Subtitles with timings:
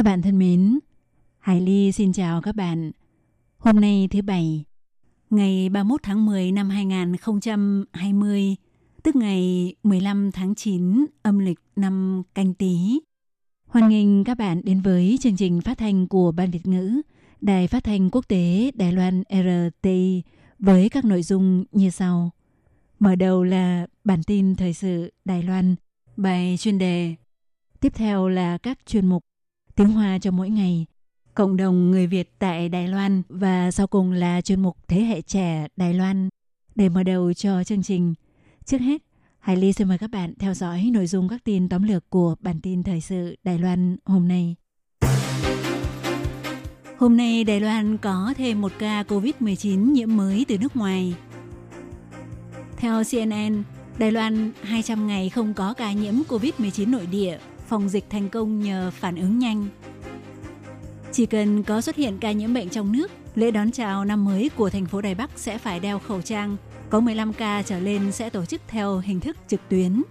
[0.00, 0.78] Các bạn thân mến,
[1.38, 2.90] Hải Ly xin chào các bạn.
[3.58, 4.64] Hôm nay thứ Bảy,
[5.30, 8.56] ngày 31 tháng 10 năm 2020,
[9.02, 13.00] tức ngày 15 tháng 9 âm lịch năm canh tí.
[13.66, 17.00] Hoan nghênh các bạn đến với chương trình phát thanh của Ban Việt ngữ,
[17.40, 20.22] Đài phát thanh quốc tế Đài Loan RTI
[20.58, 22.30] với các nội dung như sau.
[22.98, 25.74] Mở đầu là bản tin thời sự Đài Loan,
[26.16, 27.14] bài chuyên đề.
[27.80, 29.24] Tiếp theo là các chuyên mục
[29.80, 30.86] tiếng Hoa cho mỗi ngày,
[31.34, 35.22] cộng đồng người Việt tại Đài Loan và sau cùng là chuyên mục Thế hệ
[35.22, 36.28] trẻ Đài Loan.
[36.74, 38.14] Để mở đầu cho chương trình,
[38.64, 39.02] trước hết,
[39.38, 42.34] Hải Ly xin mời các bạn theo dõi nội dung các tin tóm lược của
[42.40, 44.56] bản tin thời sự Đài Loan hôm nay.
[46.98, 51.14] Hôm nay Đài Loan có thêm một ca COVID-19 nhiễm mới từ nước ngoài.
[52.76, 53.62] Theo CNN,
[53.98, 57.38] Đài Loan 200 ngày không có ca nhiễm COVID-19 nội địa,
[57.70, 59.66] phòng dịch thành công nhờ phản ứng nhanh.
[61.12, 64.50] Chỉ cần có xuất hiện ca nhiễm bệnh trong nước, lễ đón chào năm mới
[64.56, 66.56] của thành phố Đài Bắc sẽ phải đeo khẩu trang.
[66.90, 70.02] Có 15 ca trở lên sẽ tổ chức theo hình thức trực tuyến.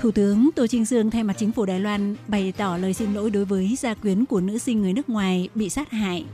[0.00, 3.14] Thủ tướng Tô Trinh Dương thay mặt chính phủ Đài Loan bày tỏ lời xin
[3.14, 6.24] lỗi đối với gia quyến của nữ sinh người nước ngoài bị sát hại.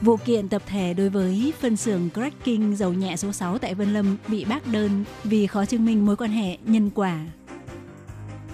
[0.00, 3.92] Vụ kiện tập thể đối với phân xưởng cracking dầu nhẹ số 6 tại Vân
[3.92, 7.20] Lâm bị bác đơn vì khó chứng minh mối quan hệ nhân quả.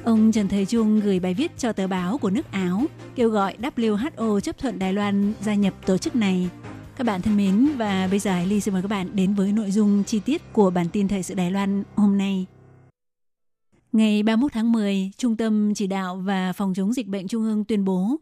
[0.07, 3.57] Ông Trần Thời Trung gửi bài viết cho tờ báo của nước Áo, kêu gọi
[3.61, 6.51] WHO chấp thuận Đài Loan gia nhập tổ chức này.
[6.97, 9.53] Các bạn thân mến, và bây giờ Hải Ly xin mời các bạn đến với
[9.53, 12.47] nội dung chi tiết của bản tin thời sự Đài Loan hôm nay.
[13.93, 17.65] Ngày 31 tháng 10, Trung tâm Chỉ đạo và Phòng chống dịch bệnh Trung ương
[17.65, 18.17] tuyên bố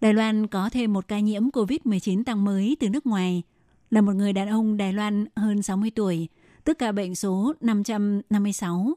[0.00, 3.42] Đài Loan có thêm một ca nhiễm COVID-19 tăng mới từ nước ngoài,
[3.90, 6.28] là một người đàn ông Đài Loan hơn 60 tuổi,
[6.64, 8.94] tức ca bệnh số 556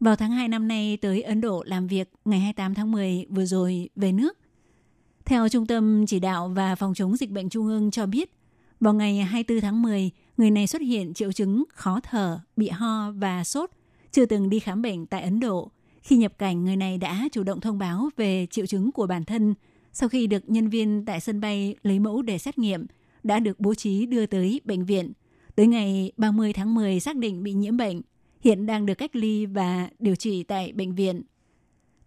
[0.00, 3.44] vào tháng 2 năm nay tới Ấn Độ làm việc ngày 28 tháng 10 vừa
[3.44, 4.38] rồi về nước.
[5.24, 8.32] Theo Trung tâm Chỉ đạo và Phòng chống dịch bệnh Trung ương cho biết,
[8.80, 13.10] vào ngày 24 tháng 10, người này xuất hiện triệu chứng khó thở, bị ho
[13.10, 13.70] và sốt,
[14.12, 15.70] chưa từng đi khám bệnh tại Ấn Độ.
[16.02, 19.24] Khi nhập cảnh, người này đã chủ động thông báo về triệu chứng của bản
[19.24, 19.54] thân.
[19.92, 22.86] Sau khi được nhân viên tại sân bay lấy mẫu để xét nghiệm,
[23.22, 25.12] đã được bố trí đưa tới bệnh viện.
[25.54, 28.02] Tới ngày 30 tháng 10 xác định bị nhiễm bệnh,
[28.46, 31.22] hiện đang được cách ly và điều trị tại bệnh viện.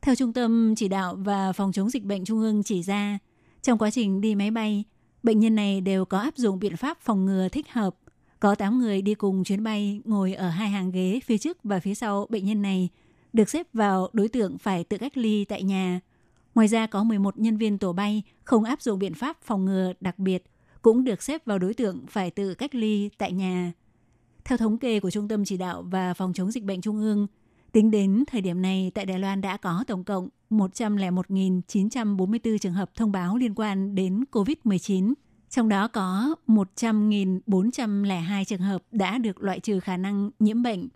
[0.01, 3.19] Theo Trung tâm Chỉ đạo và Phòng chống dịch bệnh Trung ương chỉ ra,
[3.61, 4.83] trong quá trình đi máy bay,
[5.23, 7.95] bệnh nhân này đều có áp dụng biện pháp phòng ngừa thích hợp.
[8.39, 11.79] Có 8 người đi cùng chuyến bay ngồi ở hai hàng ghế phía trước và
[11.79, 12.89] phía sau bệnh nhân này
[13.33, 15.99] được xếp vào đối tượng phải tự cách ly tại nhà.
[16.55, 19.93] Ngoài ra có 11 nhân viên tổ bay không áp dụng biện pháp phòng ngừa
[20.01, 20.43] đặc biệt
[20.81, 23.71] cũng được xếp vào đối tượng phải tự cách ly tại nhà.
[24.49, 27.27] Theo thống kê của Trung tâm Chỉ đạo và Phòng chống dịch bệnh Trung ương,
[27.71, 32.91] tính đến thời điểm này tại Đài Loan đã có tổng cộng 101.944 trường hợp
[32.95, 35.13] thông báo liên quan đến COVID-19.
[35.49, 40.87] Trong đó có 100.402 trường hợp đã được loại trừ khả năng nhiễm bệnh,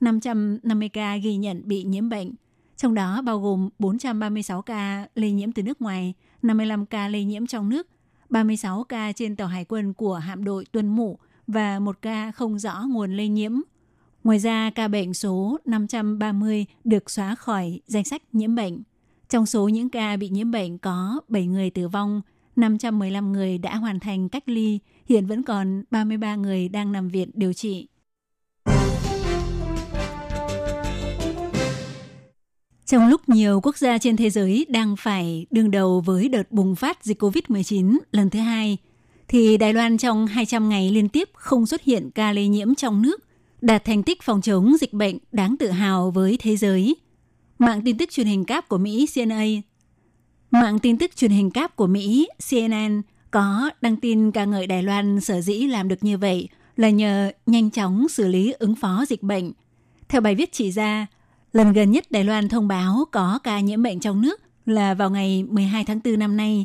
[0.00, 2.32] 550 ca ghi nhận bị nhiễm bệnh,
[2.76, 7.46] trong đó bao gồm 436 ca lây nhiễm từ nước ngoài, 55 ca lây nhiễm
[7.46, 7.86] trong nước,
[8.28, 11.18] 36 ca trên tàu hải quân của hạm đội Tuân Mụ
[11.50, 13.52] và một ca không rõ nguồn lây nhiễm.
[14.24, 18.82] Ngoài ra, ca bệnh số 530 được xóa khỏi danh sách nhiễm bệnh.
[19.28, 22.22] Trong số những ca bị nhiễm bệnh có 7 người tử vong,
[22.56, 24.78] 515 người đã hoàn thành cách ly,
[25.08, 27.88] hiện vẫn còn 33 người đang nằm viện điều trị.
[32.86, 36.76] Trong lúc nhiều quốc gia trên thế giới đang phải đương đầu với đợt bùng
[36.76, 38.78] phát dịch COVID-19 lần thứ hai,
[39.30, 43.02] thì Đài Loan trong 200 ngày liên tiếp không xuất hiện ca lây nhiễm trong
[43.02, 43.20] nước,
[43.60, 46.96] đạt thành tích phòng chống dịch bệnh đáng tự hào với thế giới.
[47.58, 49.44] Mạng tin tức truyền hình cáp của Mỹ CNA
[50.50, 54.82] Mạng tin tức truyền hình cáp của Mỹ CNN có đăng tin ca ngợi Đài
[54.82, 59.04] Loan sở dĩ làm được như vậy là nhờ nhanh chóng xử lý ứng phó
[59.08, 59.52] dịch bệnh.
[60.08, 61.06] Theo bài viết chỉ ra,
[61.52, 65.10] lần gần nhất Đài Loan thông báo có ca nhiễm bệnh trong nước là vào
[65.10, 66.64] ngày 12 tháng 4 năm nay.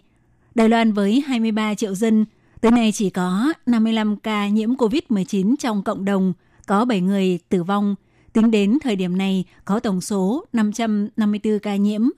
[0.56, 2.25] Đài Loan với 23 triệu dân,
[2.65, 6.33] tới nay chỉ có 55 ca nhiễm COVID-19 trong cộng đồng,
[6.67, 7.95] có 7 người tử vong.
[8.33, 12.09] Tính đến thời điểm này có tổng số 554 ca nhiễm.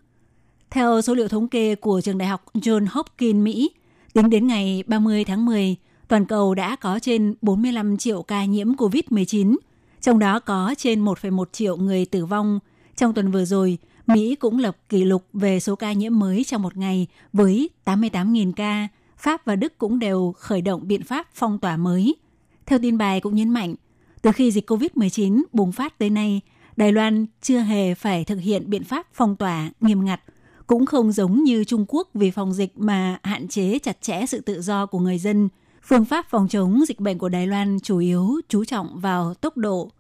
[0.69, 3.71] Theo số liệu thống kê của trường đại học John Hopkins Mỹ,
[4.13, 5.75] tính đến ngày 30 tháng 10,
[6.07, 9.57] toàn cầu đã có trên 45 triệu ca nhiễm COVID-19,
[10.01, 12.59] trong đó có trên 1,1 triệu người tử vong.
[12.95, 13.77] Trong tuần vừa rồi,
[14.07, 18.51] Mỹ cũng lập kỷ lục về số ca nhiễm mới trong một ngày với 88.000
[18.53, 18.87] ca.
[19.17, 22.15] Pháp và Đức cũng đều khởi động biện pháp phong tỏa mới.
[22.65, 23.75] Theo tin bài cũng nhấn mạnh,
[24.21, 26.41] từ khi dịch COVID-19 bùng phát tới nay,
[26.75, 30.21] Đài Loan chưa hề phải thực hiện biện pháp phong tỏa nghiêm ngặt,
[30.67, 34.41] cũng không giống như Trung Quốc vì phòng dịch mà hạn chế chặt chẽ sự
[34.41, 35.49] tự do của người dân.
[35.83, 39.57] Phương pháp phòng chống dịch bệnh của Đài Loan chủ yếu chú trọng vào tốc
[39.57, 39.91] độ.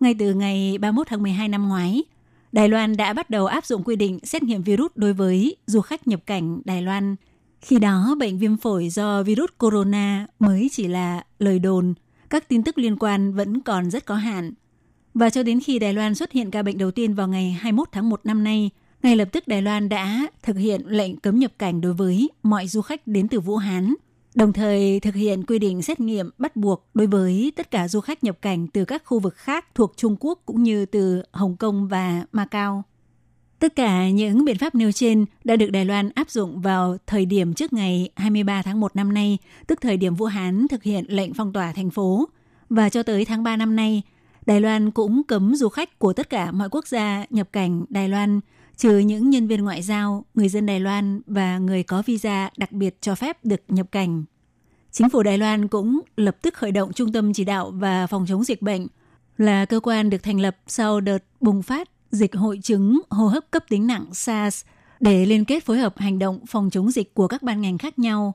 [0.00, 2.04] Ngay từ ngày 31 tháng 12 năm ngoái,
[2.52, 5.80] Đài Loan đã bắt đầu áp dụng quy định xét nghiệm virus đối với du
[5.80, 7.16] khách nhập cảnh Đài Loan.
[7.66, 11.94] Khi đó, bệnh viêm phổi do virus corona mới chỉ là lời đồn,
[12.30, 14.52] các tin tức liên quan vẫn còn rất có hạn.
[15.14, 17.88] Và cho đến khi Đài Loan xuất hiện ca bệnh đầu tiên vào ngày 21
[17.92, 18.70] tháng 1 năm nay,
[19.02, 22.66] ngay lập tức Đài Loan đã thực hiện lệnh cấm nhập cảnh đối với mọi
[22.68, 23.94] du khách đến từ Vũ Hán,
[24.34, 28.00] đồng thời thực hiện quy định xét nghiệm bắt buộc đối với tất cả du
[28.00, 31.56] khách nhập cảnh từ các khu vực khác thuộc Trung Quốc cũng như từ Hồng
[31.56, 32.84] Kông và Macau.
[33.58, 37.26] Tất cả những biện pháp nêu trên đã được Đài Loan áp dụng vào thời
[37.26, 41.04] điểm trước ngày 23 tháng 1 năm nay, tức thời điểm Vũ Hán thực hiện
[41.08, 42.28] lệnh phong tỏa thành phố.
[42.70, 44.02] Và cho tới tháng 3 năm nay,
[44.46, 48.08] Đài Loan cũng cấm du khách của tất cả mọi quốc gia nhập cảnh Đài
[48.08, 48.40] Loan,
[48.76, 52.72] trừ những nhân viên ngoại giao, người dân Đài Loan và người có visa đặc
[52.72, 54.24] biệt cho phép được nhập cảnh.
[54.90, 58.24] Chính phủ Đài Loan cũng lập tức khởi động Trung tâm Chỉ đạo và Phòng
[58.28, 58.86] chống dịch bệnh,
[59.38, 63.50] là cơ quan được thành lập sau đợt bùng phát dịch hội chứng hô hấp
[63.50, 64.64] cấp tính nặng SARS
[65.00, 67.98] để liên kết phối hợp hành động phòng chống dịch của các ban ngành khác
[67.98, 68.34] nhau.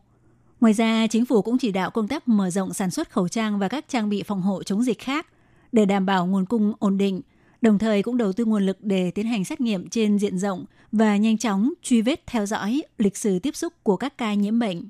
[0.61, 3.59] Ngoài ra, chính phủ cũng chỉ đạo công tác mở rộng sản xuất khẩu trang
[3.59, 5.27] và các trang bị phòng hộ chống dịch khác
[5.71, 7.21] để đảm bảo nguồn cung ổn định,
[7.61, 10.65] đồng thời cũng đầu tư nguồn lực để tiến hành xét nghiệm trên diện rộng
[10.91, 14.59] và nhanh chóng truy vết theo dõi lịch sử tiếp xúc của các ca nhiễm
[14.59, 14.89] bệnh.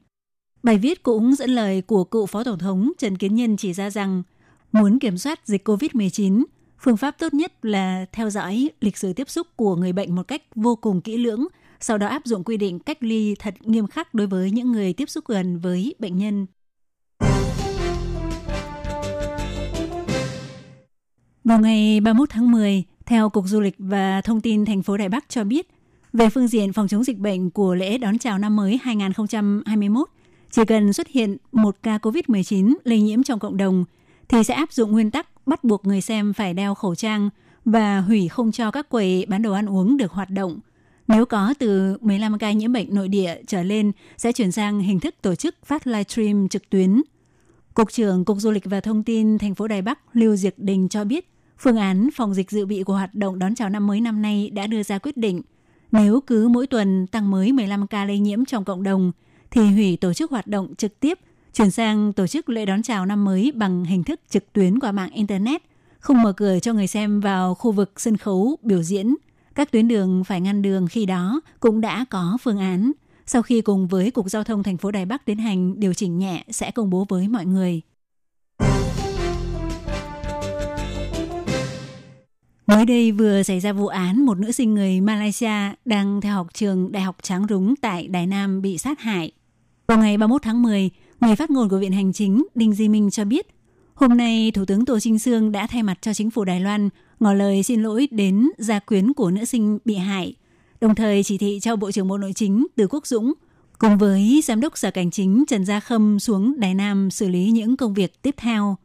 [0.64, 3.90] Bài viết cũng dẫn lời của cựu Phó Tổng thống Trần Kiến Nhân chỉ ra
[3.90, 4.24] rằng
[4.72, 6.44] muốn kiểm soát dịch COVID-19,
[6.82, 10.28] phương pháp tốt nhất là theo dõi lịch sử tiếp xúc của người bệnh một
[10.28, 11.48] cách vô cùng kỹ lưỡng,
[11.80, 14.94] sau đó áp dụng quy định cách ly thật nghiêm khắc đối với những người
[14.94, 16.46] tiếp xúc gần với bệnh nhân.
[21.44, 25.10] Vào ngày 31 tháng 10, theo Cục Du lịch và Thông tin thành phố Đài
[25.10, 25.68] Bắc cho biết,
[26.14, 30.10] về phương diện phòng chống dịch bệnh của lễ đón chào năm mới 2021,
[30.52, 33.86] chỉ cần xuất hiện một ca COVID-19 lây nhiễm trong cộng đồng
[34.28, 37.30] thì sẽ áp dụng nguyên tắc bắt buộc người xem phải đeo khẩu trang
[37.66, 40.60] và hủy không cho các quầy bán đồ ăn uống được hoạt động.
[41.08, 45.00] Nếu có từ 15 ca nhiễm bệnh nội địa trở lên sẽ chuyển sang hình
[45.00, 47.02] thức tổ chức phát livestream trực tuyến.
[47.74, 50.90] Cục trưởng Cục Du lịch và Thông tin thành phố Đài Bắc Lưu Diệc Đình
[50.90, 54.02] cho biết, phương án phòng dịch dự bị của hoạt động đón chào năm mới
[54.02, 55.42] năm nay đã đưa ra quyết định.
[55.92, 59.12] Nếu cứ mỗi tuần tăng mới 15 ca lây nhiễm trong cộng đồng,
[59.52, 61.20] thì hủy tổ chức hoạt động trực tiếp,
[61.54, 64.92] chuyển sang tổ chức lễ đón chào năm mới bằng hình thức trực tuyến qua
[64.92, 65.62] mạng Internet,
[66.00, 69.16] không mở cửa cho người xem vào khu vực sân khấu biểu diễn.
[69.56, 72.92] Các tuyến đường phải ngăn đường khi đó cũng đã có phương án.
[73.26, 76.18] Sau khi cùng với Cục Giao thông thành phố Đài Bắc tiến hành điều chỉnh
[76.18, 77.82] nhẹ sẽ công bố với mọi người.
[82.68, 86.48] Mới đây vừa xảy ra vụ án một nữ sinh người Malaysia đang theo học
[86.54, 89.32] trường Đại học Tráng Rúng tại Đài Nam bị sát hại.
[89.88, 90.90] Vào ngày 31 tháng 10,
[91.22, 93.48] người phát ngôn của Viện Hành Chính Đinh Di Minh cho biết,
[93.94, 96.90] hôm nay Thủ tướng Tô Trinh Sương đã thay mặt cho chính phủ Đài Loan
[97.20, 100.36] ngỏ lời xin lỗi đến gia quyến của nữ sinh bị hại,
[100.82, 103.34] đồng thời chỉ thị cho Bộ trưởng Bộ Nội chính Từ Quốc Dũng
[103.80, 107.52] cùng với Giám đốc Sở Cảnh chính Trần Gia Khâm xuống Đài Nam xử lý
[107.52, 108.76] những công việc tiếp theo.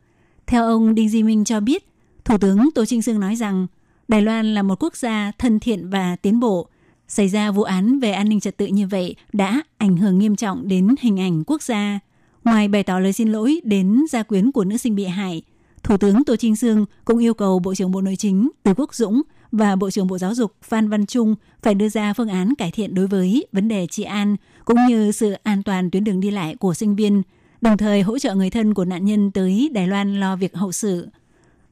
[0.46, 1.88] Theo ông Đinh Di Minh cho biết,
[2.24, 3.66] Thủ tướng Tô Trinh Sương nói rằng
[4.08, 6.68] Đài Loan là một quốc gia thân thiện và tiến bộ,
[7.08, 10.36] Xảy ra vụ án về an ninh trật tự như vậy đã ảnh hưởng nghiêm
[10.36, 12.00] trọng đến hình ảnh quốc gia.
[12.46, 15.42] Ngoài bày tỏ lời xin lỗi đến gia quyến của nữ sinh bị hại,
[15.82, 18.94] Thủ tướng Tô Trinh Sương cũng yêu cầu Bộ trưởng Bộ Nội chính Từ Quốc
[18.94, 19.22] Dũng
[19.52, 22.70] và Bộ trưởng Bộ Giáo dục Phan Văn Trung phải đưa ra phương án cải
[22.70, 26.30] thiện đối với vấn đề trị an cũng như sự an toàn tuyến đường đi
[26.30, 27.22] lại của sinh viên,
[27.60, 30.72] đồng thời hỗ trợ người thân của nạn nhân tới Đài Loan lo việc hậu
[30.72, 31.08] sự.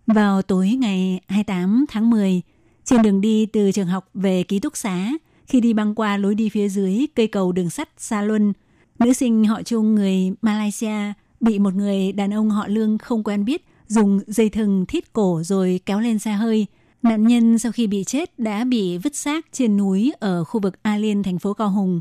[0.06, 2.42] Vào tối ngày 28 tháng 10,
[2.84, 5.10] trên đường đi từ trường học về ký túc xá,
[5.46, 8.52] khi đi băng qua lối đi phía dưới cây cầu đường sắt Sa Luân,
[8.98, 13.44] nữ sinh họ Trung người Malaysia bị một người đàn ông họ Lương không quen
[13.44, 16.66] biết dùng dây thừng thít cổ rồi kéo lên xe hơi.
[17.02, 20.82] Nạn nhân sau khi bị chết đã bị vứt xác trên núi ở khu vực
[20.82, 22.00] A Liên, thành phố Cao Hùng.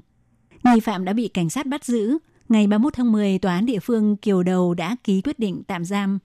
[0.63, 2.17] Nghi phạm đã bị cảnh sát bắt giữ.
[2.49, 5.85] Ngày 31 tháng 10, tòa án địa phương Kiều Đầu đã ký quyết định tạm
[5.85, 6.19] giam.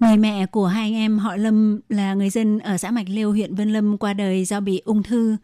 [0.00, 3.32] Người mẹ của hai anh em họ Lâm là người dân ở xã Mạch Liêu,
[3.32, 5.36] huyện Vân Lâm qua đời do bị ung thư.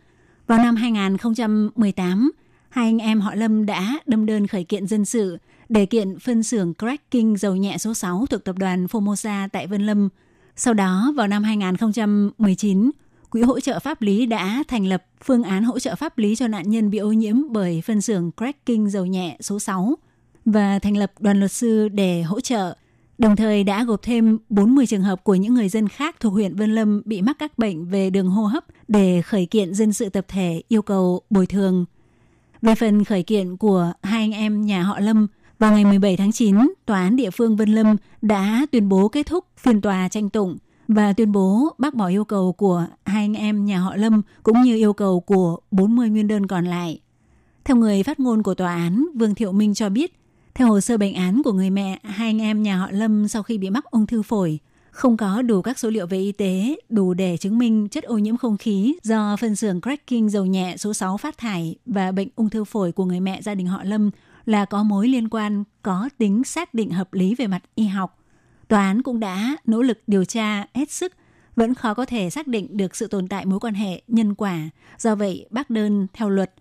[0.51, 2.31] Vào năm 2018,
[2.69, 5.39] hai anh em họ Lâm đã đâm đơn khởi kiện dân sự
[5.69, 9.87] để kiện phân xưởng cracking dầu nhẹ số 6 thuộc tập đoàn Formosa tại Vân
[9.87, 10.09] Lâm.
[10.57, 12.91] Sau đó, vào năm 2019,
[13.31, 16.49] Quỹ hỗ trợ pháp lý đã thành lập phương án hỗ trợ pháp lý cho
[16.49, 19.95] nạn nhân bị ô nhiễm bởi phân xưởng cracking dầu nhẹ số 6
[20.45, 22.75] và thành lập đoàn luật sư để hỗ trợ.
[23.21, 26.57] Đồng thời đã gộp thêm 40 trường hợp của những người dân khác thuộc huyện
[26.57, 30.09] Vân Lâm bị mắc các bệnh về đường hô hấp để khởi kiện dân sự
[30.09, 31.85] tập thể yêu cầu bồi thường.
[32.63, 35.27] Về phần khởi kiện của hai anh em nhà họ Lâm,
[35.59, 39.27] vào ngày 17 tháng 9, Tòa án địa phương Vân Lâm đã tuyên bố kết
[39.27, 40.57] thúc phiên tòa tranh tụng
[40.89, 44.63] và tuyên bố bác bỏ yêu cầu của hai anh em nhà họ Lâm cũng
[44.63, 47.01] như yêu cầu của 40 nguyên đơn còn lại.
[47.65, 50.20] Theo người phát ngôn của tòa án, Vương Thiệu Minh cho biết,
[50.61, 53.43] theo hồ sơ bệnh án của người mẹ, hai anh em nhà họ Lâm sau
[53.43, 54.59] khi bị mắc ung thư phổi,
[54.91, 58.19] không có đủ các số liệu về y tế đủ để chứng minh chất ô
[58.19, 62.29] nhiễm không khí do phân xưởng cracking dầu nhẹ số 6 phát thải và bệnh
[62.37, 64.11] ung thư phổi của người mẹ gia đình họ Lâm
[64.45, 68.19] là có mối liên quan có tính xác định hợp lý về mặt y học.
[68.69, 71.13] Tòa án cũng đã nỗ lực điều tra hết sức,
[71.57, 74.59] vẫn khó có thể xác định được sự tồn tại mối quan hệ nhân quả.
[74.99, 76.55] Do vậy, bác đơn theo luật.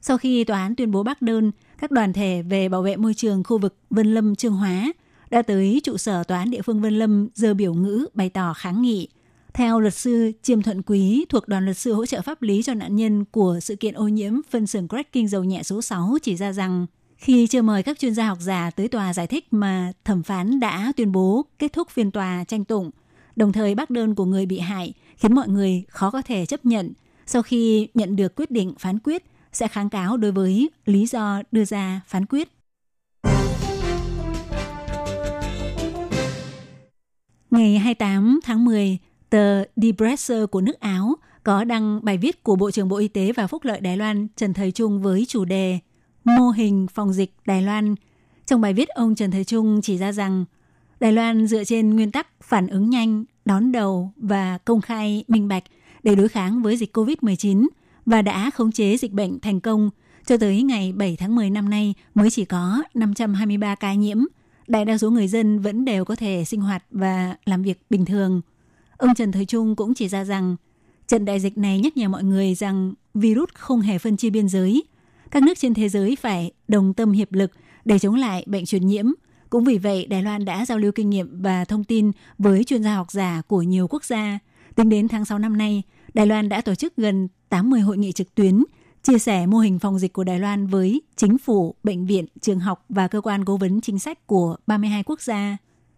[0.00, 3.14] Sau khi tòa án tuyên bố bác đơn, các đoàn thể về bảo vệ môi
[3.14, 4.92] trường khu vực Vân Lâm Trương Hóa
[5.30, 8.54] đã tới trụ sở tòa án địa phương Vân Lâm dơ biểu ngữ bày tỏ
[8.54, 9.08] kháng nghị.
[9.54, 12.74] Theo luật sư Chiêm Thuận Quý thuộc đoàn luật sư hỗ trợ pháp lý cho
[12.74, 16.36] nạn nhân của sự kiện ô nhiễm phân xưởng cracking dầu nhẹ số 6 chỉ
[16.36, 19.92] ra rằng khi chưa mời các chuyên gia học giả tới tòa giải thích mà
[20.04, 22.90] thẩm phán đã tuyên bố kết thúc phiên tòa tranh tụng,
[23.36, 26.66] đồng thời bác đơn của người bị hại khiến mọi người khó có thể chấp
[26.66, 26.92] nhận
[27.26, 29.24] sau khi nhận được quyết định phán quyết
[29.56, 32.48] sẽ kháng cáo đối với lý do đưa ra phán quyết.
[37.50, 38.98] Ngày 28 tháng 10,
[39.30, 43.08] tờ Die Presse của nước Áo có đăng bài viết của Bộ trưởng Bộ Y
[43.08, 45.78] tế và Phúc lợi Đài Loan Trần Thời Trung với chủ đề
[46.24, 47.94] mô hình phòng dịch Đài Loan.
[48.46, 50.44] Trong bài viết, ông Trần Thời Trung chỉ ra rằng
[51.00, 55.48] Đài Loan dựa trên nguyên tắc phản ứng nhanh, đón đầu và công khai minh
[55.48, 55.64] bạch
[56.02, 57.66] để đối kháng với dịch COVID-19
[58.06, 59.90] và đã khống chế dịch bệnh thành công.
[60.26, 64.18] Cho tới ngày 7 tháng 10 năm nay mới chỉ có 523 ca nhiễm.
[64.66, 68.04] Đại đa số người dân vẫn đều có thể sinh hoạt và làm việc bình
[68.04, 68.40] thường.
[68.96, 70.56] Ông Trần Thời Trung cũng chỉ ra rằng
[71.08, 74.48] trận đại dịch này nhắc nhở mọi người rằng virus không hề phân chia biên
[74.48, 74.84] giới–
[75.30, 77.52] các nước trên thế giới phải đồng tâm hiệp lực
[77.84, 79.06] để chống lại bệnh truyền nhiễm.
[79.50, 82.82] Cũng vì vậy, Đài Loan đã giao lưu kinh nghiệm và thông tin với chuyên
[82.82, 84.38] gia học giả của nhiều quốc gia.
[84.74, 85.82] Tính đến tháng 6 năm nay,
[86.16, 88.64] Đài Loan đã tổ chức gần 80 hội nghị trực tuyến,
[89.02, 92.60] chia sẻ mô hình phòng dịch của Đài Loan với chính phủ, bệnh viện, trường
[92.60, 95.56] học và cơ quan cố vấn chính sách của 32 quốc gia.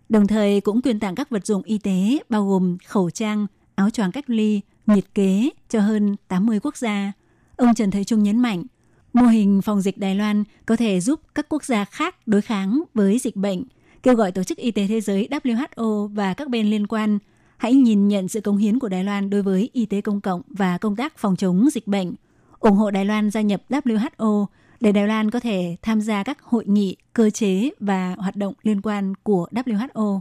[0.08, 3.90] Đồng thời cũng quyên tặng các vật dụng y tế bao gồm khẩu trang, áo
[3.90, 7.12] choàng cách ly, nhiệt kế cho hơn 80 quốc gia.
[7.56, 8.64] Ông Trần Thế Trung nhấn mạnh,
[9.12, 12.82] Mô hình phòng dịch Đài Loan có thể giúp các quốc gia khác đối kháng
[12.94, 13.64] với dịch bệnh,
[14.02, 17.18] kêu gọi Tổ chức Y tế Thế giới WHO và các bên liên quan
[17.58, 20.42] hãy nhìn nhận sự công hiến của Đài Loan đối với y tế công cộng
[20.46, 22.14] và công tác phòng chống dịch bệnh,
[22.60, 24.46] ủng hộ Đài Loan gia nhập WHO
[24.80, 28.54] để Đài Loan có thể tham gia các hội nghị, cơ chế và hoạt động
[28.62, 30.20] liên quan của WHO.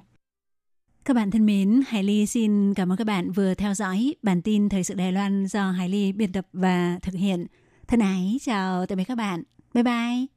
[1.05, 4.41] Các bạn thân mến, Hải Ly xin cảm ơn các bạn vừa theo dõi bản
[4.41, 7.47] tin Thời sự Đài Loan do Hải Ly biên tập và thực hiện.
[7.87, 9.43] Thân ái chào tạm biệt các bạn.
[9.73, 10.36] Bye bye.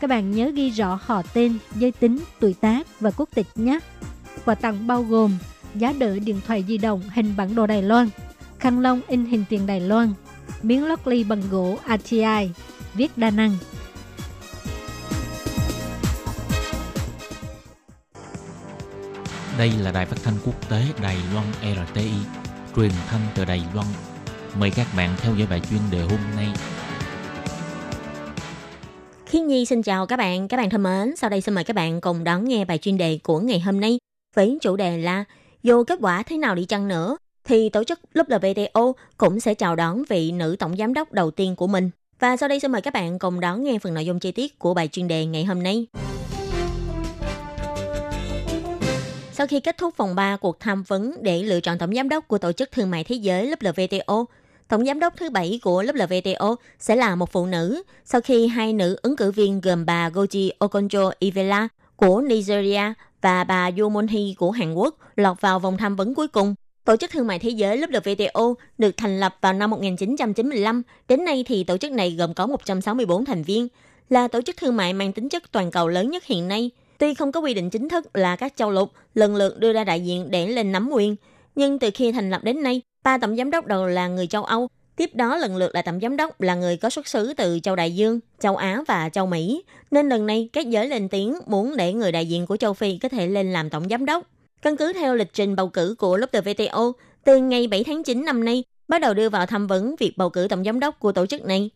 [0.00, 3.78] Các bạn nhớ ghi rõ họ tên, giới tính, tuổi tác và quốc tịch nhé.
[4.44, 5.38] Quà tặng bao gồm
[5.74, 8.08] giá đỡ điện thoại di động hình bản đồ Đài Loan,
[8.58, 10.12] khăn lông in hình tiền Đài Loan,
[10.62, 12.50] miếng lót ly bằng gỗ ATI,
[12.94, 13.56] viết đa năng.
[19.58, 22.10] Đây là đài phát thanh quốc tế Đài Loan RTI,
[22.76, 23.86] truyền thanh từ Đài Loan.
[24.60, 26.48] Mời các bạn theo dõi bài chuyên đề hôm nay
[29.26, 31.16] Khiến Nhi xin chào các bạn, các bạn thân mến.
[31.16, 33.80] Sau đây xin mời các bạn cùng đón nghe bài chuyên đề của ngày hôm
[33.80, 33.98] nay
[34.34, 35.24] với chủ đề là
[35.62, 39.76] dù kết quả thế nào đi chăng nữa thì tổ chức WTO cũng sẽ chào
[39.76, 41.90] đón vị nữ tổng giám đốc đầu tiên của mình.
[42.20, 44.58] Và sau đây xin mời các bạn cùng đón nghe phần nội dung chi tiết
[44.58, 45.86] của bài chuyên đề ngày hôm nay.
[49.32, 52.28] Sau khi kết thúc vòng 3 cuộc tham vấn để lựa chọn tổng giám đốc
[52.28, 54.24] của Tổ chức Thương mại Thế giới WTO,
[54.68, 58.72] tổng giám đốc thứ bảy của WTO sẽ là một phụ nữ sau khi hai
[58.72, 64.50] nữ ứng cử viên gồm bà Goji Okonjo-Iweala của Nigeria và bà Yoo Moon-hee của
[64.50, 66.54] Hàn Quốc lọt vào vòng tham vấn cuối cùng.
[66.84, 70.82] Tổ chức Thương mại Thế giới WTO được thành lập vào năm 1995.
[71.08, 73.68] Đến nay thì tổ chức này gồm có 164 thành viên,
[74.08, 76.70] là tổ chức thương mại mang tính chất toàn cầu lớn nhất hiện nay.
[76.98, 79.84] Tuy không có quy định chính thức là các châu lục lần lượt đưa ra
[79.84, 81.16] đại diện để lên nắm quyền,
[81.54, 84.44] nhưng từ khi thành lập đến nay, ba tổng giám đốc đầu là người châu
[84.44, 87.60] Âu, tiếp đó lần lượt là tổng giám đốc là người có xuất xứ từ
[87.62, 89.62] châu Đại Dương, châu Á và châu Mỹ.
[89.90, 92.98] Nên lần này các giới lên tiếng muốn để người đại diện của châu Phi
[92.98, 94.24] có thể lên làm tổng giám đốc.
[94.62, 96.92] Căn cứ theo lịch trình bầu cử của WTO,
[97.24, 100.30] từ ngày 7 tháng 9 năm nay, bắt đầu đưa vào tham vấn việc bầu
[100.30, 101.70] cử tổng giám đốc của tổ chức này.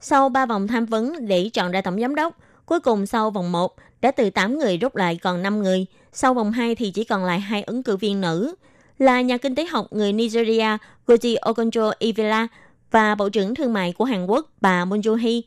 [0.00, 3.52] Sau 3 vòng tham vấn để chọn ra tổng giám đốc, cuối cùng sau vòng
[3.52, 7.04] 1 đã từ 8 người rút lại còn 5 người, sau vòng 2 thì chỉ
[7.04, 8.54] còn lại hai ứng cử viên nữ,
[8.98, 10.76] là nhà kinh tế học người Nigeria
[11.06, 12.46] Goji Okonjo-Iweala
[12.90, 15.42] và Bộ trưởng Thương mại của Hàn Quốc bà Moon Joo-hee.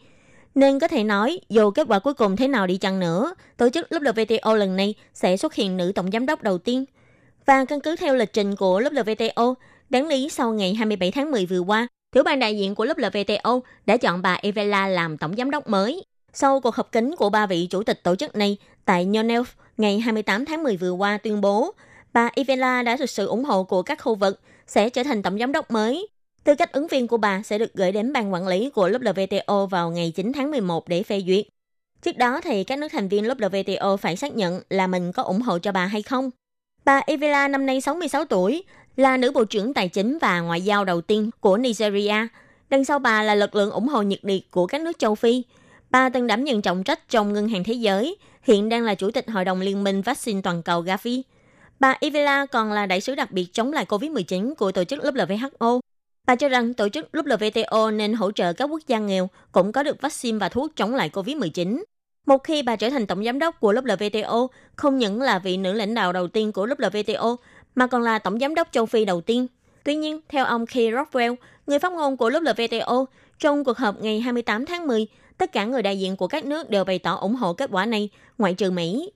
[0.56, 3.70] Nên có thể nói, dù kết quả cuối cùng thế nào đi chăng nữa, tổ
[3.70, 6.86] chức WTO lần này sẽ xuất hiện nữ tổng giám đốc đầu tiên.
[7.46, 9.54] Và căn cứ theo lịch trình của WTO,
[9.90, 13.60] đáng lý sau ngày 27 tháng 10 vừa qua, Tiểu ban đại diện của WTO
[13.86, 16.04] đã chọn bà Evela làm tổng giám đốc mới.
[16.34, 19.44] Sau cuộc họp kín của ba vị chủ tịch tổ chức này tại Yonelf
[19.78, 21.72] ngày 28 tháng 10 vừa qua tuyên bố,
[22.14, 25.40] bà Ivela đã thực sự ủng hộ của các khu vực sẽ trở thành tổng
[25.40, 26.08] giám đốc mới.
[26.44, 29.66] Tư cách ứng viên của bà sẽ được gửi đến ban quản lý của WTO
[29.66, 31.46] vào ngày 9 tháng 11 để phê duyệt.
[32.02, 35.42] Trước đó thì các nước thành viên WTO phải xác nhận là mình có ủng
[35.42, 36.30] hộ cho bà hay không.
[36.86, 38.64] Bà Ivela năm nay 66 tuổi,
[38.96, 42.28] là nữ bộ trưởng tài chính và ngoại giao đầu tiên của Nigeria.
[42.70, 45.44] Đằng sau bà là lực lượng ủng hộ nhiệt liệt của các nước châu Phi.
[45.90, 49.12] Bà từng đảm nhận trọng trách trong Ngân hàng Thế giới, hiện đang là chủ
[49.12, 51.24] tịch Hội đồng Liên minh Vaccine Toàn cầu Gavi.
[51.80, 55.80] Bà Ivela còn là đại sứ đặc biệt chống lại COVID-19 của tổ chức WHO.
[56.28, 59.84] Bà cho rằng tổ chức WTO nên hỗ trợ các quốc gia nghèo cũng có
[59.84, 61.84] được vaccine và thuốc chống lại COVID-19.
[62.26, 65.74] Một khi bà trở thành tổng giám đốc của WTO, không những là vị nữ
[65.74, 67.36] lãnh đạo đầu tiên của WTO,
[67.76, 69.48] mà còn là tổng giám đốc châu Phi đầu tiên.
[69.84, 71.36] Tuy nhiên, theo ông Key Rockwell,
[71.68, 73.06] người phát ngôn của WTO,
[73.40, 76.70] trong cuộc họp ngày 28 tháng 10, tất cả người đại diện của các nước
[76.70, 79.12] đều bày tỏ ủng hộ kết quả này, ngoại trừ Mỹ.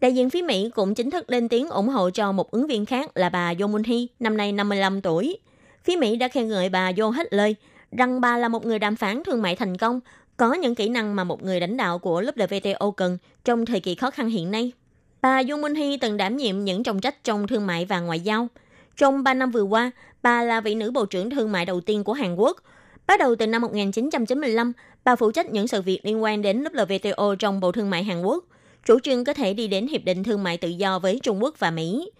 [0.00, 2.86] Đại diện phía Mỹ cũng chính thức lên tiếng ủng hộ cho một ứng viên
[2.86, 5.38] khác là bà Yo Moon-hee, năm nay 55 tuổi.
[5.84, 7.56] Phía Mỹ đã khen ngợi bà Yo hết lời,
[7.92, 10.00] rằng bà là một người đàm phán thương mại thành công,
[10.36, 13.94] có những kỹ năng mà một người lãnh đạo của WTO cần trong thời kỳ
[13.94, 14.72] khó khăn hiện nay.
[15.22, 18.20] Bà Yoon Moon Hee từng đảm nhiệm những trọng trách trong thương mại và ngoại
[18.20, 18.48] giao.
[18.96, 19.90] Trong 3 năm vừa qua,
[20.22, 22.56] bà là vị nữ bộ trưởng thương mại đầu tiên của Hàn Quốc.
[23.06, 24.72] Bắt đầu từ năm 1995,
[25.04, 28.22] bà phụ trách những sự việc liên quan đến WTO trong Bộ Thương mại Hàn
[28.22, 28.44] Quốc,
[28.86, 31.54] chủ trương có thể đi đến Hiệp định Thương mại Tự do với Trung Quốc
[31.58, 32.10] và Mỹ.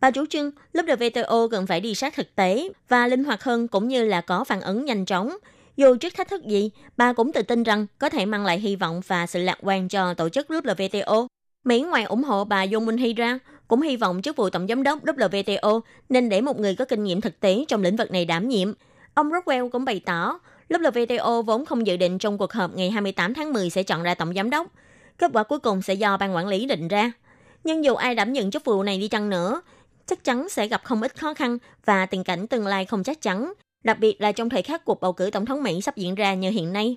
[0.00, 3.88] Bà chủ trương WTO cần phải đi sát thực tế và linh hoạt hơn cũng
[3.88, 5.36] như là có phản ứng nhanh chóng.
[5.76, 8.76] Dù trước thách thức gì, bà cũng tự tin rằng có thể mang lại hy
[8.76, 11.26] vọng và sự lạc quan cho tổ chức WTO.
[11.64, 14.66] Mỹ ngoài ủng hộ bà Yoon Minh Hy ra, cũng hy vọng chức vụ tổng
[14.68, 18.10] giám đốc WTO nên để một người có kinh nghiệm thực tế trong lĩnh vực
[18.10, 18.72] này đảm nhiệm.
[19.14, 23.34] Ông Rockwell cũng bày tỏ, WTO vốn không dự định trong cuộc họp ngày 28
[23.34, 24.66] tháng 10 sẽ chọn ra tổng giám đốc.
[25.18, 27.12] Kết quả cuối cùng sẽ do ban quản lý định ra.
[27.64, 29.60] Nhưng dù ai đảm nhận chức vụ này đi chăng nữa,
[30.06, 33.22] chắc chắn sẽ gặp không ít khó khăn và tình cảnh tương lai không chắc
[33.22, 33.52] chắn,
[33.84, 36.34] đặc biệt là trong thời khắc cuộc bầu cử tổng thống Mỹ sắp diễn ra
[36.34, 36.96] như hiện nay.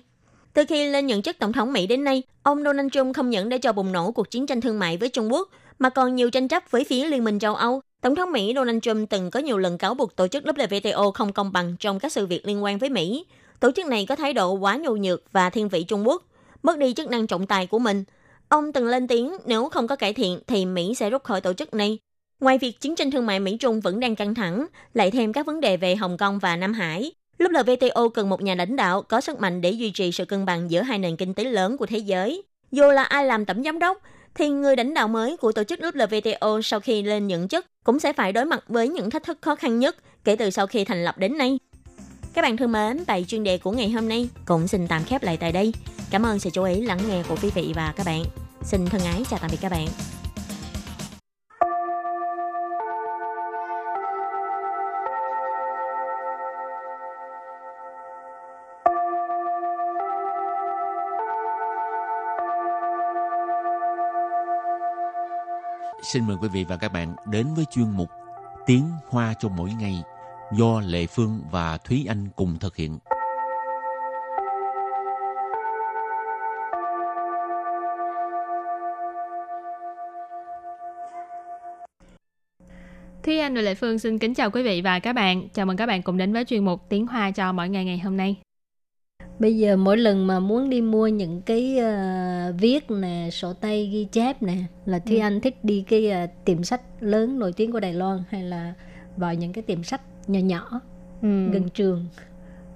[0.54, 3.48] Từ khi lên nhận chức tổng thống Mỹ đến nay, ông Donald Trump không những
[3.48, 6.30] để cho bùng nổ cuộc chiến tranh thương mại với Trung Quốc, mà còn nhiều
[6.30, 7.80] tranh chấp với phía Liên minh châu Âu.
[8.00, 11.32] Tổng thống Mỹ Donald Trump từng có nhiều lần cáo buộc tổ chức WTO không
[11.32, 13.26] công bằng trong các sự việc liên quan với Mỹ.
[13.60, 16.22] Tổ chức này có thái độ quá nhu nhược và thiên vị Trung Quốc,
[16.62, 18.04] mất đi chức năng trọng tài của mình.
[18.48, 21.52] Ông từng lên tiếng nếu không có cải thiện thì Mỹ sẽ rút khỏi tổ
[21.52, 21.98] chức này.
[22.40, 25.60] Ngoài việc chiến tranh thương mại Mỹ-Trung vẫn đang căng thẳng, lại thêm các vấn
[25.60, 29.20] đề về Hồng Kông và Nam Hải, Lúc WTO cần một nhà lãnh đạo có
[29.20, 31.86] sức mạnh để duy trì sự cân bằng giữa hai nền kinh tế lớn của
[31.86, 32.42] thế giới.
[32.72, 33.98] Dù là ai làm tổng giám đốc,
[34.34, 38.00] thì người lãnh đạo mới của tổ chức WTO sau khi lên nhận chức cũng
[38.00, 40.84] sẽ phải đối mặt với những thách thức khó khăn nhất kể từ sau khi
[40.84, 41.58] thành lập đến nay.
[42.34, 45.22] Các bạn thân mến, bài chuyên đề của ngày hôm nay cũng xin tạm khép
[45.22, 45.72] lại tại đây.
[46.10, 48.22] Cảm ơn sự chú ý lắng nghe của quý vị và các bạn.
[48.62, 49.88] Xin thân ái chào tạm biệt các bạn.
[66.02, 68.08] Xin mời quý vị và các bạn đến với chuyên mục
[68.66, 70.02] Tiếng Hoa cho mỗi ngày
[70.52, 72.98] do Lệ Phương và Thúy Anh cùng thực hiện.
[83.22, 85.48] Thúy Anh và Lệ Phương xin kính chào quý vị và các bạn.
[85.54, 87.98] Chào mừng các bạn cùng đến với chuyên mục Tiếng Hoa cho mỗi ngày ngày
[87.98, 88.36] hôm nay.
[89.38, 93.90] Bây giờ mỗi lần mà muốn đi mua những cái uh, viết nè, sổ tay
[93.92, 94.56] ghi chép nè
[94.86, 95.22] là Thúy ừ.
[95.22, 98.74] Anh thích đi cái uh, tiệm sách lớn nổi tiếng của Đài Loan hay là
[99.16, 100.80] vào những cái tiệm sách nhỏ nhỏ
[101.22, 101.50] ừ.
[101.52, 102.06] gần trường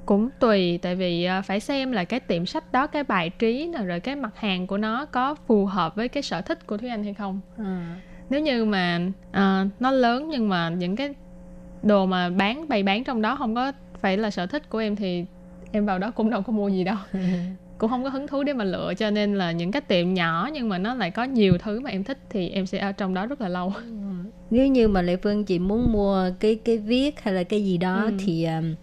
[0.07, 3.67] cũng tùy tại vì uh, phải xem là cái tiệm sách đó cái bài trí
[3.67, 6.77] nào rồi cái mặt hàng của nó có phù hợp với cái sở thích của
[6.77, 8.01] thúy anh hay không à.
[8.31, 11.15] Nếu như mà uh, nó lớn nhưng mà những cái
[11.83, 14.97] đồ mà bán bày bán trong đó không có phải là sở thích của em
[14.97, 15.25] thì
[15.73, 16.97] em vào đó cũng đâu có mua gì đâu
[17.79, 20.51] cũng không có hứng thú để mà lựa cho nên là những cái tiệm nhỏ
[20.53, 23.15] nhưng mà nó lại có nhiều thứ mà em thích thì em sẽ ở trong
[23.15, 23.83] đó rất là lâu ừ.
[24.51, 27.79] nếu như mà lệ phương chị muốn mua cái cái viết hay là cái gì
[27.79, 28.13] đó ừ.
[28.19, 28.75] thì um,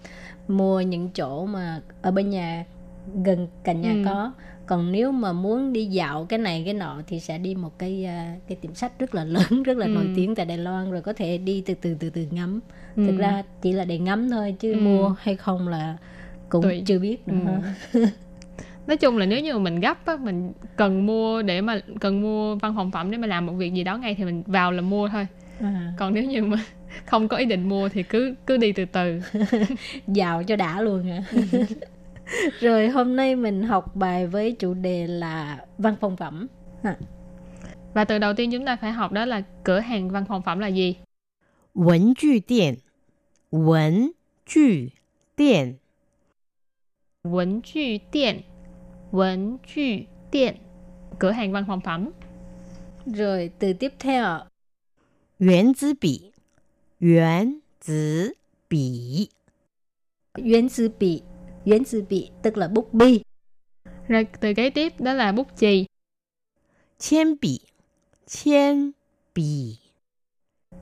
[0.48, 2.66] mua những chỗ mà ở bên nhà
[3.24, 4.02] gần cạnh nhà ừ.
[4.06, 4.32] có
[4.72, 8.06] còn nếu mà muốn đi dạo cái này cái nọ thì sẽ đi một cái
[8.06, 9.90] uh, cái tiệm sách rất là lớn rất là ừ.
[9.90, 12.60] nổi tiếng tại Đài Loan rồi có thể đi từ từ từ từ ngắm
[12.96, 13.06] ừ.
[13.08, 14.80] thực ra chỉ là để ngắm thôi chứ ừ.
[14.80, 15.98] mua hay không là
[16.50, 16.84] cũng Tùy.
[16.86, 17.62] chưa biết nữa
[17.94, 18.06] ừ.
[18.88, 22.56] nói chung là nếu như mình gấp á mình cần mua để mà cần mua
[22.56, 24.82] văn phòng phẩm để mà làm một việc gì đó ngay thì mình vào là
[24.82, 25.28] mua thôi
[25.60, 25.94] à.
[25.98, 26.58] còn nếu như mà
[27.06, 29.22] không có ý định mua thì cứ cứ đi từ từ
[30.08, 31.24] giàu cho đã luôn hả
[32.60, 36.48] rồi hôm nay mình học bài với chủ đề là văn phòng phẩm.
[36.84, 36.98] À.
[37.94, 40.60] và từ đầu tiên chúng ta phải học đó là cửa hàng văn phòng phẩm
[40.60, 40.96] là gì?
[41.74, 42.76] Quần chu điện
[43.52, 44.12] Quần
[44.46, 44.70] chu
[45.38, 45.74] điện
[47.24, 47.80] Quần chu
[48.12, 48.42] điện
[49.12, 49.82] Quần chu
[50.32, 50.56] điện
[51.20, 52.10] Cửa hàng văn phòng phẩm.
[53.06, 54.40] Rồi từ tiếp theo.
[55.40, 56.32] Nguyên tử bì
[57.00, 58.34] Nguyên tử
[58.70, 59.28] bì
[60.38, 61.22] Nguyên tử bì
[61.66, 63.22] Yến dư bị tức là bút bi.
[64.08, 65.86] Rồi từ kế tiếp đó là bút chì.
[66.98, 67.60] Chén bì.
[68.28, 68.92] Chén
[69.36, 69.78] bì.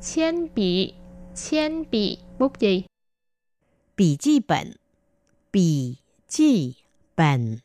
[0.01, 0.93] Chén bì.
[1.35, 2.17] Chén bì.
[2.39, 2.83] Bút chì.
[3.97, 4.71] Bì chì bẩn.
[5.53, 5.95] Bì
[6.27, 6.73] chì
[7.17, 7.57] bẩn.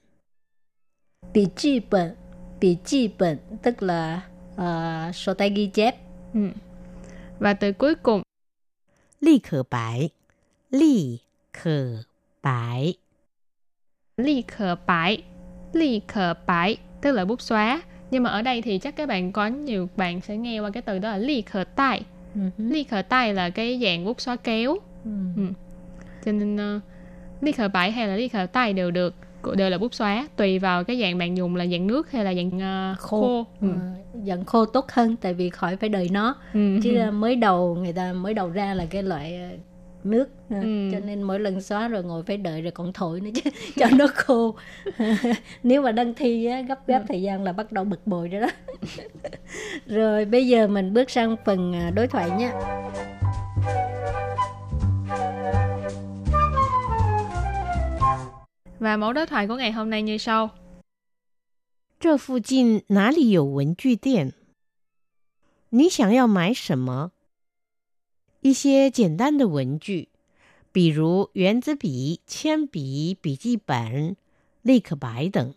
[1.34, 2.14] Bì chì bẩn.
[2.60, 5.96] Bì chì bẩn tức là uh, sổ tay ghi chép.
[6.34, 6.40] Ừ.
[7.38, 8.22] Và từ cuối cùng.
[9.20, 10.10] Ly khở bái.
[10.70, 11.18] Ly
[11.52, 12.02] khở
[12.42, 12.94] bái.
[14.16, 15.22] Ly khở bái
[15.72, 19.32] Ly khở bái Tức là bút xóa Nhưng mà ở đây thì chắc các bạn
[19.32, 22.02] có nhiều bạn sẽ nghe qua cái từ đó là ly khở tay
[22.34, 22.50] uh-huh.
[22.58, 25.36] Ly khở tay là cái dạng bút xóa kéo uh-huh.
[25.36, 25.42] ừ.
[26.24, 26.82] Cho nên uh,
[27.40, 29.14] ly khở bái hay là ly khở tay đều được
[29.56, 32.34] đều là bút xóa tùy vào cái dạng bạn dùng là dạng nước hay là
[32.34, 33.46] dạng uh, khô, khô.
[33.60, 33.68] Ừ.
[33.80, 33.94] À,
[34.26, 36.78] dạng khô tốt hơn tại vì khỏi phải đời nó ừ.
[36.82, 39.50] chứ mới đầu người ta mới đầu ra là cái loại
[40.03, 40.89] ờ, nước ừ.
[40.91, 43.85] cho nên mỗi lần xóa rồi ngồi phải đợi rồi còn thổi nữa chứ cho
[43.97, 44.55] nó khô
[45.63, 47.05] nếu mà đăng thi á, gấp gáp ừ.
[47.07, 48.47] thời gian là bắt đầu bực bội rồi đó
[49.85, 52.51] rồi bây giờ mình bước sang phần đối thoại nhé
[58.79, 60.49] Và mẫu đối thoại của ngày hôm nay như sau.
[61.99, 64.31] 这附近哪里有文具店？
[65.71, 67.11] 你想要买什么？
[68.43, 70.07] 一些简单的文具，
[70.71, 74.15] 比如圆珠笔、铅笔、笔记本、
[74.61, 75.53] 立可白等。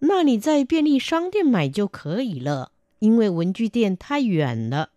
[0.00, 4.90] 那你在便利商店买就可以了，因为文具店太远了。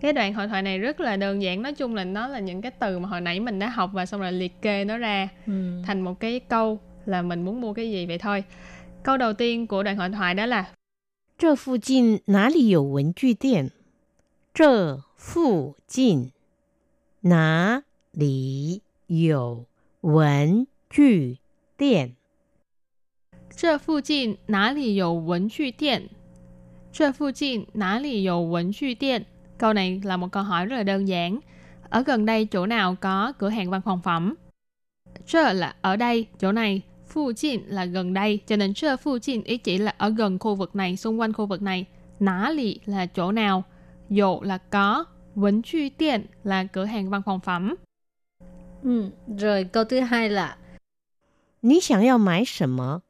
[0.00, 2.60] cái đoạn hội thoại này rất là đơn giản nói chung là nó là những
[2.62, 5.28] cái từ mà hồi nãy mình đã học và xong rồi liệt kê nó ra
[5.46, 5.82] ừ.
[5.86, 8.44] thành một cái câu là mình muốn mua cái gì vậy thôi
[9.02, 10.64] câu đầu tiên của đoạn hội thoại đó là
[11.38, 13.70] 这附近哪里有文具店？
[14.54, 16.32] 这附近
[17.20, 17.82] 哪
[18.12, 19.66] 里有
[20.00, 21.38] 文具
[21.76, 22.16] 店？
[23.56, 26.08] 这附近哪里有文具店？
[26.92, 29.26] 这附近哪里有文具店？
[29.58, 31.40] Câu này là một câu hỏi rất là đơn giản.
[31.88, 34.34] Ở gần đây chỗ nào có cửa hàng văn phòng phẩm?
[35.26, 36.82] Chơ là ở đây, chỗ này.
[37.08, 40.38] Phu jin là gần đây, cho nên chơ phu jin ý chỉ là ở gần
[40.38, 41.86] khu vực này, xung quanh khu vực này.
[42.20, 43.64] Nã lì là chỗ nào.
[44.10, 45.04] Dụ là có.
[45.34, 47.74] Vấn truy tiện là cửa hàng văn phòng phẩm.
[48.82, 50.56] Ừ, rồi câu thứ hai là
[51.60, 53.02] 你想要买什么？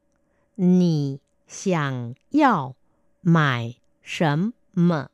[0.55, 2.75] 你想要
[3.23, 5.09] 买什么？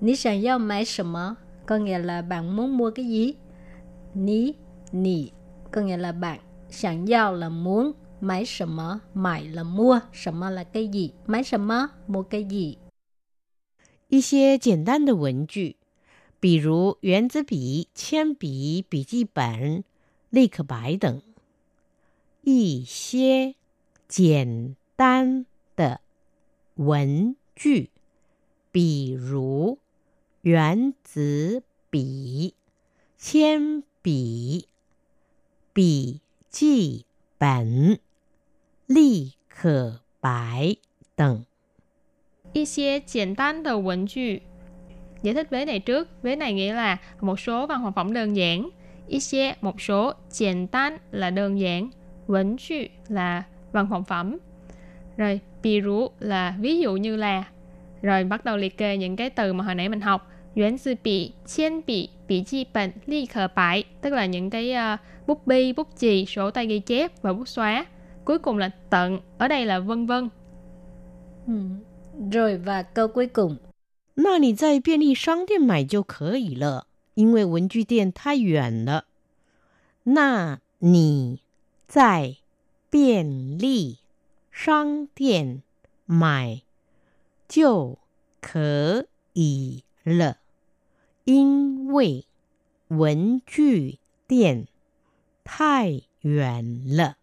[0.00, 3.34] 你想要买什么 có nghĩa là bạn muốn mua cái gì
[4.14, 4.52] ní
[4.92, 5.30] nì
[5.70, 11.12] có nghĩa là bạn想要 là muốn máy 什么 mải là mua 什么 là cái gì
[11.26, 12.76] máy 什么 mua cái gì
[14.11, 15.77] 一些简单的文具，
[16.41, 19.85] 比如圆珠笔、铅笔、笔记本、
[20.29, 21.21] 立可白等。
[22.41, 23.55] 一些
[24.09, 25.45] 简单
[25.77, 26.01] 的
[26.75, 27.89] 文具，
[28.69, 29.79] 比如
[30.41, 32.53] 圆珠笔、
[33.17, 34.67] 铅笔、
[35.71, 36.19] 笔
[36.49, 37.05] 记
[37.37, 37.97] 本、
[38.87, 40.75] 立可白
[41.15, 41.45] 等。
[42.52, 44.42] 一些简单的文具
[45.22, 48.70] giải thích vế này trước vế này nghĩa là một số văn phòng phẩm đơn giản
[49.06, 51.90] ít些 một số 简单 là đơn giản
[52.26, 54.38] vấn具là văn phòng phẩm
[55.16, 57.44] rồi ví dụ là ví dụ như là
[58.02, 60.94] rồi bắt đầu liệt kê những cái từ mà hồi nãy mình học Yuan sư
[61.04, 65.46] bị, chiên bị, bị chi bệnh, ly khờ bại Tức là những cái uh, bút
[65.46, 67.86] bi, bút chì, sổ tay ghi chép và bút xóa
[68.24, 70.28] Cuối cùng là tận, ở đây là vân vân
[71.46, 71.52] ừ.
[72.32, 73.56] Rồi và câu cuối cùng
[74.14, 79.04] 那你在便利商店买就可以了，因为文具店太远了。
[80.04, 81.40] 那你
[81.86, 82.36] 在
[82.88, 83.98] 便利
[84.50, 85.62] 商店
[86.06, 86.62] 买
[87.46, 87.98] 就
[88.40, 90.38] 可以了，
[91.24, 92.24] 因为
[92.88, 94.66] 文具店
[95.44, 97.16] 太远了。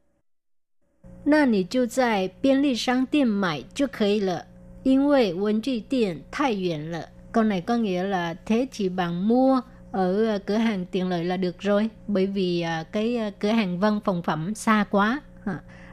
[1.23, 4.45] 那你就在便利商店买就可以了，
[4.88, 7.09] 因为文具店太远了。
[7.31, 11.59] Câu này có nghĩa là thế chỉ bằng mua ở cửa hàng tiện lợi là được
[11.59, 15.21] rồi, bởi vì cái cửa hàng văn phòng phẩm xa quá.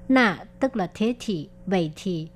[0.09, 2.29] Nà tức là thế thì, vậy thì.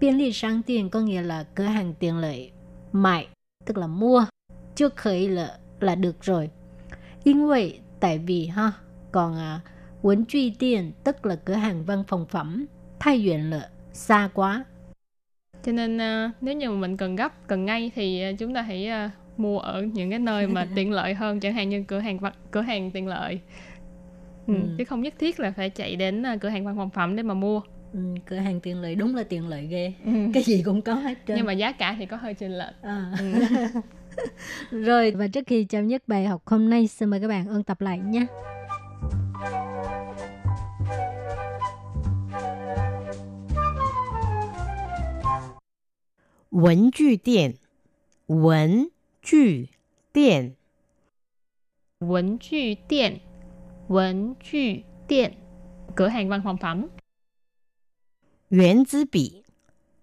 [0.00, 2.50] Biên lý商店 có nghĩa là cửa hàng tiện lợi.
[2.92, 3.28] Mại
[3.66, 4.24] tức là mua.
[4.74, 6.50] Chưa khởi là, là được rồi.
[7.24, 8.72] In vậy, tại vì ha,
[9.12, 9.60] còn à,
[10.02, 12.66] Quấn truy tiền tức là cửa hàng văn phòng phẩm.
[12.98, 14.64] Thay duyện là xa quá.
[15.65, 18.89] cho nên uh, nếu như mình cần gấp, cần ngay thì uh, chúng ta hãy
[19.05, 22.19] uh, mua ở những cái nơi mà tiện lợi hơn, chẳng hạn như cửa hàng
[22.19, 23.39] vật, cửa hàng tiện lợi.
[24.47, 24.59] Ừ, ừ.
[24.77, 27.23] Chứ không nhất thiết là phải chạy đến uh, cửa hàng văn phòng phẩm để
[27.23, 27.61] mà mua.
[27.93, 29.93] Ừ, cửa hàng tiện lợi đúng là tiện lợi ghê.
[30.05, 30.11] Ừ.
[30.33, 31.37] Cái gì cũng có hết trơn.
[31.37, 32.81] Nhưng mà giá cả thì có hơi chênh lệch.
[32.81, 33.11] À.
[33.19, 33.33] Ừ.
[34.83, 37.63] Rồi và trước khi chấm dứt bài học hôm nay, xin mời các bạn ôn
[37.63, 38.25] tập lại nhé.
[46.54, 47.56] 文具店，
[48.26, 48.90] 文
[49.22, 49.68] 具
[50.12, 50.56] 店，
[51.98, 53.20] 文具店，
[53.88, 55.36] 文具店，
[55.94, 56.90] cửa hàng văn phòng phẩm。
[58.48, 59.44] 圆珠笔，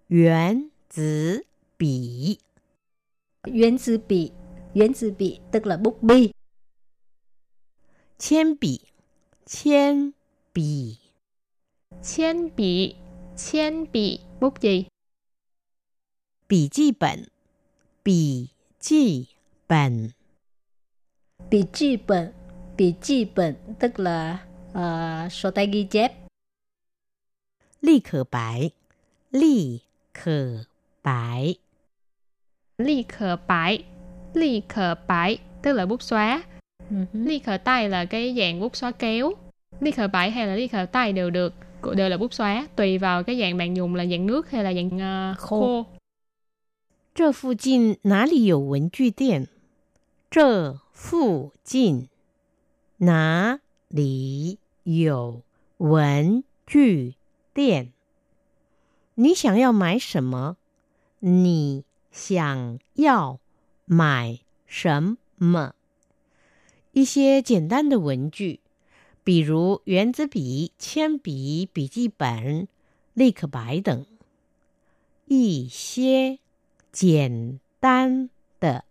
[0.06, 1.02] 圆珠
[1.76, 2.38] 笔，
[3.44, 4.32] 圆珠笔，
[4.72, 6.32] 圆珠笔 tức là bút bi。
[8.18, 8.80] 铅笔，
[9.44, 10.14] 铅
[10.52, 10.98] 笔，
[12.02, 12.96] 铅笔，
[13.36, 14.86] 铅笔，bút chì。
[16.52, 17.26] 笔记本，
[18.02, 19.26] 笔记
[19.66, 20.12] 本，
[21.50, 22.32] 笔记本，
[22.76, 24.38] 笔记本 tức là
[24.72, 26.12] uh, sổ tay ghi chép.
[27.80, 28.70] 立可白，
[29.30, 30.66] 立可
[31.02, 31.56] 白，
[32.76, 33.84] 立可白，
[34.34, 36.42] 立可白 tức là bút xóa.
[36.90, 37.06] Uh-huh.
[37.12, 39.32] Ly khờ tay là cái dạng bút xóa kéo.
[39.80, 41.54] Ly khờ bãi hay là ly khờ tay đều được,
[41.96, 44.72] đều là bút xóa, tùy vào cái dạng bạn dùng là dạng nước hay là
[44.74, 44.86] dạng
[45.32, 45.60] uh, khô.
[45.60, 45.86] khô.
[47.15, 49.47] 这附近哪里有文具店？
[50.31, 52.09] 这附近
[52.97, 55.43] 哪里有
[55.77, 57.13] 文具
[57.53, 57.93] 店？
[59.13, 60.57] 你想要买什么？
[61.19, 63.39] 你想要
[63.85, 65.75] 买什么？
[66.93, 68.59] 一些简单的文具，
[69.23, 72.67] 比如圆珠笔、铅笔、笔记本、
[73.13, 74.03] 立可白等。
[75.27, 76.39] 一些。
[76.93, 78.29] 简单
[78.59, 78.85] 的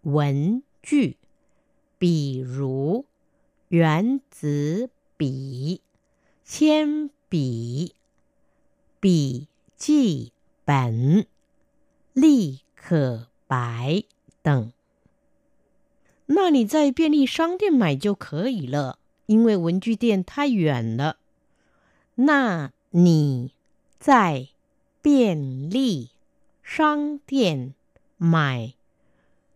[0.00, 1.18] 文具，
[1.98, 3.04] 比如
[3.68, 5.82] 圆珠笔、
[6.42, 7.94] 铅笔、
[8.98, 10.32] 笔记
[10.64, 11.26] 本、
[12.14, 14.02] 立可白
[14.40, 14.72] 等。
[16.24, 21.18] 那你在便利商店买就可以了，因为文具店太远了。
[22.14, 23.52] 那你
[23.98, 24.48] 在
[25.02, 26.15] 便利。
[26.66, 27.74] 商店
[28.16, 28.74] 买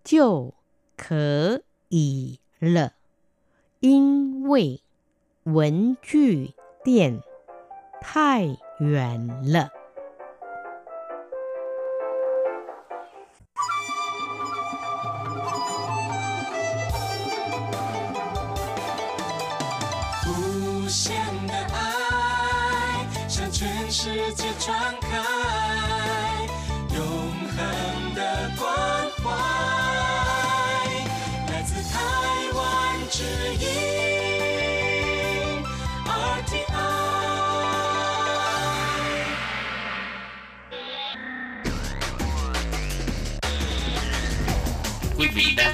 [0.04, 0.54] 就
[0.96, 2.92] 可以了，
[3.80, 4.80] 因为
[5.42, 7.20] 文具店
[8.00, 9.70] 太远了。
[20.28, 21.16] 无限
[21.48, 25.39] 的爱向全世界传开。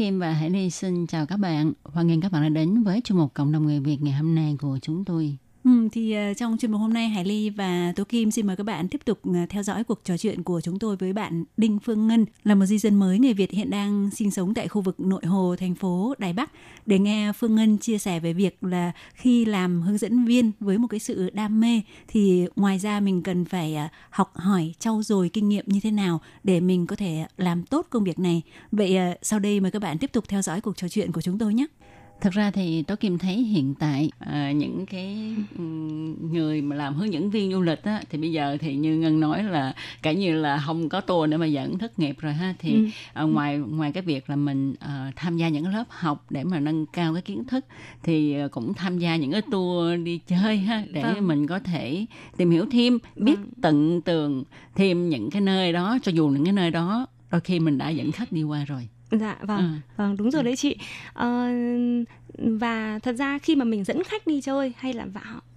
[0.00, 1.72] Kim và Hải Ly xin chào các bạn.
[1.84, 4.34] Hoan nghênh các bạn đã đến với chương mục Cộng đồng người Việt ngày hôm
[4.34, 5.36] nay của chúng tôi.
[5.70, 8.56] Ừ, thì uh, trong chuyên mục hôm nay Hải Ly và Tố Kim xin mời
[8.56, 11.44] các bạn tiếp tục uh, theo dõi cuộc trò chuyện của chúng tôi với bạn
[11.56, 14.68] Đinh Phương Ngân là một di dân mới người Việt hiện đang sinh sống tại
[14.68, 16.52] khu vực nội hồ thành phố Đài Bắc
[16.86, 20.78] để nghe Phương Ngân chia sẻ về việc là khi làm hướng dẫn viên với
[20.78, 25.02] một cái sự đam mê thì ngoài ra mình cần phải uh, học hỏi trau
[25.02, 28.42] dồi kinh nghiệm như thế nào để mình có thể làm tốt công việc này.
[28.72, 31.38] Vậy sau đây mời các bạn tiếp tục theo dõi cuộc trò chuyện của chúng
[31.38, 31.66] tôi nhé.
[32.20, 35.34] Thật ra thì tôi Kim thấy hiện tại à, những cái
[36.30, 39.20] người mà làm hướng dẫn viên du lịch á, thì bây giờ thì như Ngân
[39.20, 42.54] nói là cả như là không có tour để mà dẫn thất nghiệp rồi ha
[42.58, 42.86] thì ừ.
[43.12, 46.60] à, ngoài ngoài cái việc là mình à, tham gia những lớp học để mà
[46.60, 47.64] nâng cao cái kiến thức
[48.02, 51.26] thì à, cũng tham gia những cái tour đi chơi ha để vâng.
[51.26, 52.06] mình có thể
[52.36, 53.50] tìm hiểu thêm biết vâng.
[53.62, 57.60] tận tường thêm những cái nơi đó cho dù những cái nơi đó đôi khi
[57.60, 59.58] mình đã dẫn khách đi qua rồi dạ vâng.
[59.58, 59.92] Ừ.
[59.96, 60.76] vâng đúng rồi đấy chị.
[61.12, 61.48] Ờ,
[62.38, 65.06] và thật ra khi mà mình dẫn khách đi chơi hay là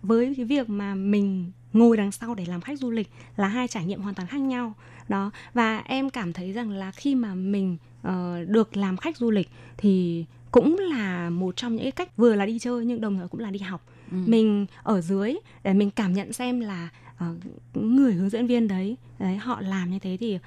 [0.02, 3.68] với cái việc mà mình ngồi đằng sau để làm khách du lịch là hai
[3.68, 4.74] trải nghiệm hoàn toàn khác nhau.
[5.10, 8.14] Đó và em cảm thấy rằng là khi mà mình uh,
[8.48, 12.46] được làm khách du lịch thì cũng là một trong những cái cách vừa là
[12.46, 13.86] đi chơi nhưng đồng thời cũng là đi học.
[14.12, 14.18] Ừ.
[14.26, 16.90] mình ở dưới để mình cảm nhận xem là
[17.24, 17.36] Ờ,
[17.74, 20.40] người hướng dẫn viên đấy đấy họ làm như thế thì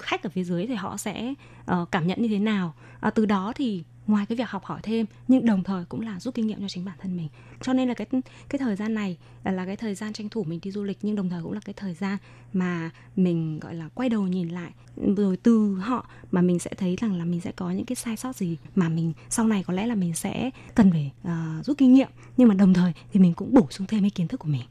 [0.00, 1.34] khách ở phía dưới thì họ sẽ
[1.72, 2.74] uh, cảm nhận như thế nào?
[3.06, 6.20] Uh, từ đó thì ngoài cái việc học hỏi thêm nhưng đồng thời cũng là
[6.20, 7.28] rút kinh nghiệm cho chính bản thân mình.
[7.60, 8.06] Cho nên là cái
[8.48, 10.98] cái thời gian này là, là cái thời gian tranh thủ mình đi du lịch
[11.02, 12.18] nhưng đồng thời cũng là cái thời gian
[12.52, 14.70] mà mình gọi là quay đầu nhìn lại.
[15.16, 18.16] Rồi từ họ mà mình sẽ thấy rằng là mình sẽ có những cái sai
[18.16, 21.78] sót gì mà mình sau này có lẽ là mình sẽ cần phải uh, rút
[21.78, 22.08] kinh nghiệm.
[22.36, 24.62] Nhưng mà đồng thời thì mình cũng bổ sung thêm cái kiến thức của mình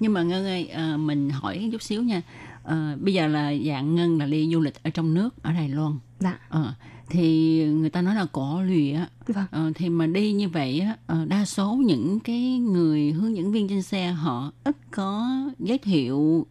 [0.00, 2.22] nhưng mà ngân ơi à, mình hỏi chút xíu nha.
[2.64, 5.68] À, bây giờ là dạng ngân là đi du lịch ở trong nước ở đài
[5.68, 5.98] loan.
[6.20, 6.38] Dạ.
[6.48, 6.74] À,
[7.10, 9.08] thì người ta nói là cỏ lùi á.
[9.26, 9.46] Vâng.
[9.50, 13.68] à, thì mà đi như vậy á đa số những cái người hướng dẫn viên
[13.68, 16.46] trên xe họ ít có giới thiệu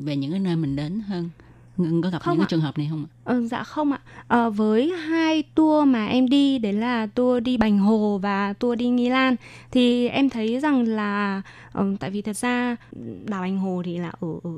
[0.00, 1.30] về những cái nơi mình đến hơn.
[1.76, 3.10] Ngân có gặp không những cái trường hợp này không ạ?
[3.28, 4.00] Ừ, dạ không ạ.
[4.28, 8.78] À, với hai tour mà em đi đấy là tour đi Bành Hồ và tour
[8.78, 9.36] đi Nghi Lan
[9.70, 11.42] thì em thấy rằng là
[11.74, 12.76] um, tại vì thật ra
[13.24, 14.50] đảo Bành Hồ thì là ở ở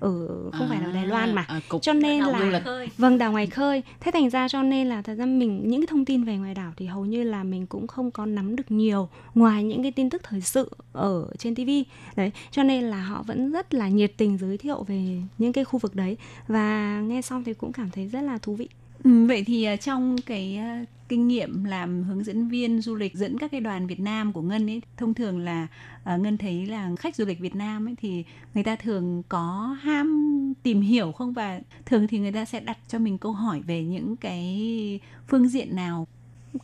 [0.00, 0.10] ở
[0.52, 2.62] không à, phải là Đài Loan mà à, cho nên là
[2.96, 3.82] vâng đảo ngoài khơi.
[4.00, 6.54] Thế thành ra cho nên là thật ra mình những cái thông tin về ngoài
[6.54, 9.92] đảo thì hầu như là mình cũng không có nắm được nhiều ngoài những cái
[9.92, 11.70] tin tức thời sự ở trên TV.
[12.16, 15.64] Đấy, cho nên là họ vẫn rất là nhiệt tình giới thiệu về những cái
[15.64, 16.16] khu vực đấy
[16.48, 18.68] và nghe xong thì cũng cảm thấy rất là thú vị.
[19.04, 23.14] Ừ, vậy thì uh, trong cái uh, kinh nghiệm làm hướng dẫn viên du lịch
[23.14, 25.66] dẫn các cái đoàn Việt Nam của Ngân ấy thông thường là
[26.14, 29.76] uh, Ngân thấy là khách du lịch Việt Nam ấy thì người ta thường có
[29.82, 31.32] ham tìm hiểu không?
[31.32, 35.48] Và thường thì người ta sẽ đặt cho mình câu hỏi về những cái phương
[35.48, 36.06] diện nào?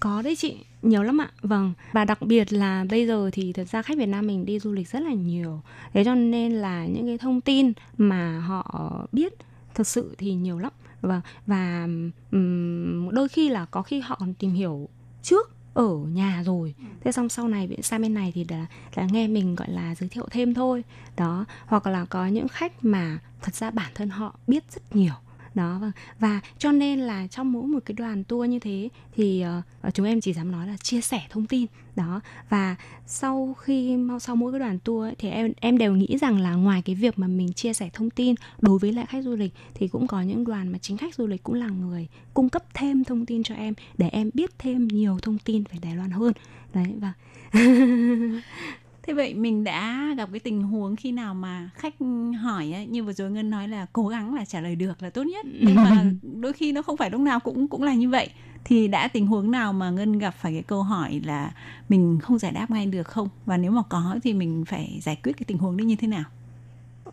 [0.01, 1.31] Có đấy chị nhiều lắm ạ.
[1.43, 4.59] Vâng và đặc biệt là bây giờ thì thật ra khách Việt Nam mình đi
[4.59, 5.61] du lịch rất là nhiều.
[5.93, 9.33] Thế cho nên là những cái thông tin mà họ biết
[9.75, 10.73] thực sự thì nhiều lắm
[11.07, 11.89] và và
[12.33, 14.89] um, đôi khi là có khi họ còn tìm hiểu
[15.23, 16.75] trước ở nhà rồi.
[16.79, 16.85] Ừ.
[17.05, 20.09] thế xong sau này sang bên này thì là, là nghe mình gọi là giới
[20.09, 20.85] thiệu thêm thôi.
[21.17, 25.15] Đó hoặc là có những khách mà thật ra bản thân họ biết rất nhiều
[25.57, 25.93] đó vâng.
[26.19, 29.45] Và cho nên là trong mỗi một cái đoàn tour như thế thì
[29.89, 32.21] uh, chúng em chỉ dám nói là chia sẻ thông tin đó.
[32.49, 32.77] Và
[33.07, 36.55] sau khi sau mỗi cái đoàn tour ấy, thì em em đều nghĩ rằng là
[36.55, 39.53] ngoài cái việc mà mình chia sẻ thông tin đối với lại khách du lịch
[39.75, 42.65] thì cũng có những đoàn mà chính khách du lịch cũng là người cung cấp
[42.75, 46.11] thêm thông tin cho em để em biết thêm nhiều thông tin về Đài Loan
[46.11, 46.33] hơn.
[46.75, 47.13] Đấy và
[47.53, 48.41] vâng.
[49.07, 51.95] Thế vậy mình đã gặp cái tình huống khi nào mà khách
[52.41, 55.11] hỏi ấy, như vừa rồi Ngân nói là cố gắng là trả lời được là
[55.11, 55.47] tốt nhất.
[55.61, 58.29] Nhưng mà đôi khi nó không phải lúc nào cũng cũng là như vậy.
[58.65, 61.53] Thì đã tình huống nào mà Ngân gặp phải cái câu hỏi là
[61.89, 63.29] mình không giải đáp ngay được không?
[63.47, 66.09] Và nếu mà có thì mình phải giải quyết cái tình huống đó như thế
[66.09, 66.25] nào?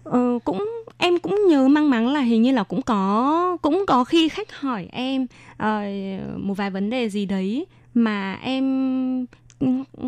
[0.04, 4.04] Ờ, cũng em cũng nhớ mang máng là hình như là cũng có cũng có
[4.04, 5.24] khi khách hỏi em
[5.54, 9.26] uh, một vài vấn đề gì đấy mà em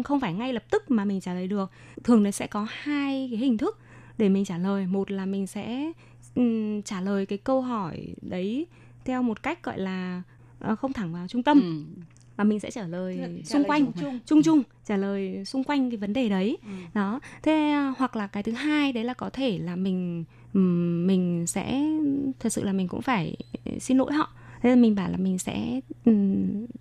[0.03, 1.71] không phải ngay lập tức mà mình trả lời được.
[2.03, 3.79] Thường nó sẽ có hai cái hình thức
[4.17, 4.85] để mình trả lời.
[4.87, 5.91] Một là mình sẽ
[6.35, 8.67] um, trả lời cái câu hỏi đấy
[9.05, 10.21] theo một cách gọi là
[10.59, 11.61] ờ, không thẳng vào trung tâm.
[11.61, 12.01] Ừ.
[12.37, 14.19] mà mình sẽ trả lời Trả xung lời quanh chung chung.
[14.25, 16.57] chung chung trả lời xung quanh cái vấn đề đấy.
[16.63, 16.69] Ừ.
[16.93, 17.19] đó.
[17.43, 20.23] Thế à, hoặc là cái thứ hai đấy là có thể là mình
[21.07, 21.81] mình sẽ
[22.39, 23.35] thật sự là mình cũng phải
[23.79, 24.29] xin lỗi họ
[24.65, 26.11] thế là mình bảo là mình sẽ ừ,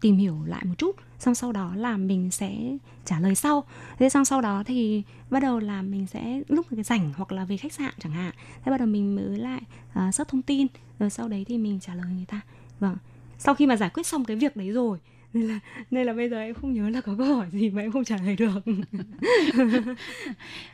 [0.01, 3.64] tìm hiểu lại một chút xong sau đó là mình sẽ trả lời sau.
[3.99, 7.45] Thế xong sau đó thì bắt đầu là mình sẽ lúc cái rảnh hoặc là
[7.45, 8.32] về khách sạn chẳng hạn
[8.64, 9.61] thế bắt đầu mình mới lại
[9.95, 10.66] à, search thông tin
[10.99, 12.41] rồi sau đấy thì mình trả lời người ta.
[12.80, 12.97] Vâng
[13.39, 14.99] sau khi mà giải quyết xong cái việc đấy rồi
[15.32, 15.61] nên là
[15.91, 18.05] nên là bây giờ em không nhớ là có câu hỏi gì mà em không
[18.05, 18.64] trả lời được.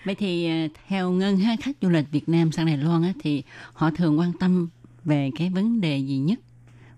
[0.05, 3.13] Vậy thì à, theo ngân ha khách du lịch Việt Nam sang Đài Loan á,
[3.21, 3.43] thì
[3.73, 4.69] họ thường quan tâm
[5.05, 6.39] về cái vấn đề gì nhất?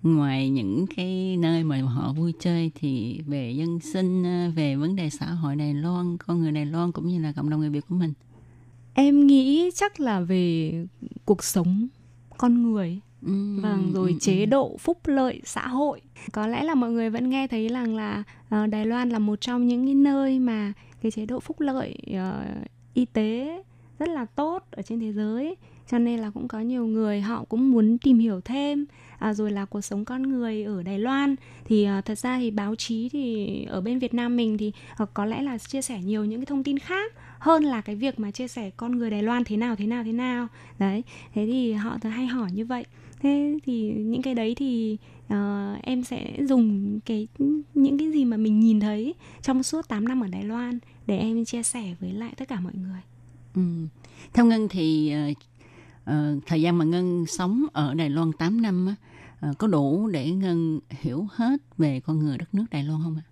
[0.03, 4.97] Ngoài những cái nơi mà họ vui chơi thì về dân sinh ờ, về vấn
[4.97, 7.71] đề xã hội Đài Loan con người Đài Loan cũng như là cộng đồng người
[7.71, 8.13] Việt của mình.
[8.95, 10.73] Em nghĩ chắc là về
[11.25, 11.89] cuộc sống
[12.39, 13.01] con người.
[13.27, 16.01] Ừ, vâng rồi ừ, chế độ phúc lợi xã hội.
[16.33, 19.41] Có lẽ là mọi người vẫn nghe thấy rằng là ờ, Đài Loan là một
[19.41, 20.73] trong những cái nơi mà
[21.03, 22.45] cái chế độ phúc lợi ờ,
[22.95, 23.63] y tế
[23.99, 25.57] rất là tốt ở trên thế giới.
[25.91, 28.87] Cho nên là cũng có nhiều người họ cũng muốn tìm hiểu thêm
[29.23, 31.37] à, rồi là cuộc sống con người ở Đài Loan.
[31.65, 35.07] Thì à, thật ra thì báo chí thì ở bên Việt Nam mình thì à,
[35.15, 38.21] có lẽ là chia sẻ nhiều những cái thông tin khác hơn là cái việc
[38.21, 40.49] mà chia sẻ con người Đài Loan thế nào thế nào thế nào.
[40.79, 41.03] Đấy
[41.35, 42.85] thế thì họ thường hay hỏi như vậy.
[43.21, 47.29] Thế thì những cái đấy thì uh, em sẽ dùng cái
[47.75, 51.19] những cái gì mà mình nhìn thấy trong suốt 8 năm ở Đài Loan để
[51.19, 53.01] em chia sẻ với lại tất cả mọi người.
[53.55, 53.63] Ừ.
[54.33, 55.37] Theo Ngân thì uh,
[56.11, 58.95] uh, thời gian mà Ngân sống ở Đài Loan 8 năm á,
[59.59, 63.27] có đủ để Ngân hiểu hết về con người đất nước Đài Loan không ạ?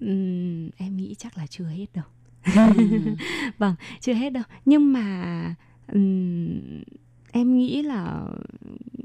[0.00, 2.04] Ừm, em nghĩ chắc là chưa hết đâu
[2.56, 2.72] Ừ.
[3.58, 5.54] vâng chưa hết đâu nhưng mà
[5.86, 6.60] ừm,
[7.32, 8.24] em nghĩ là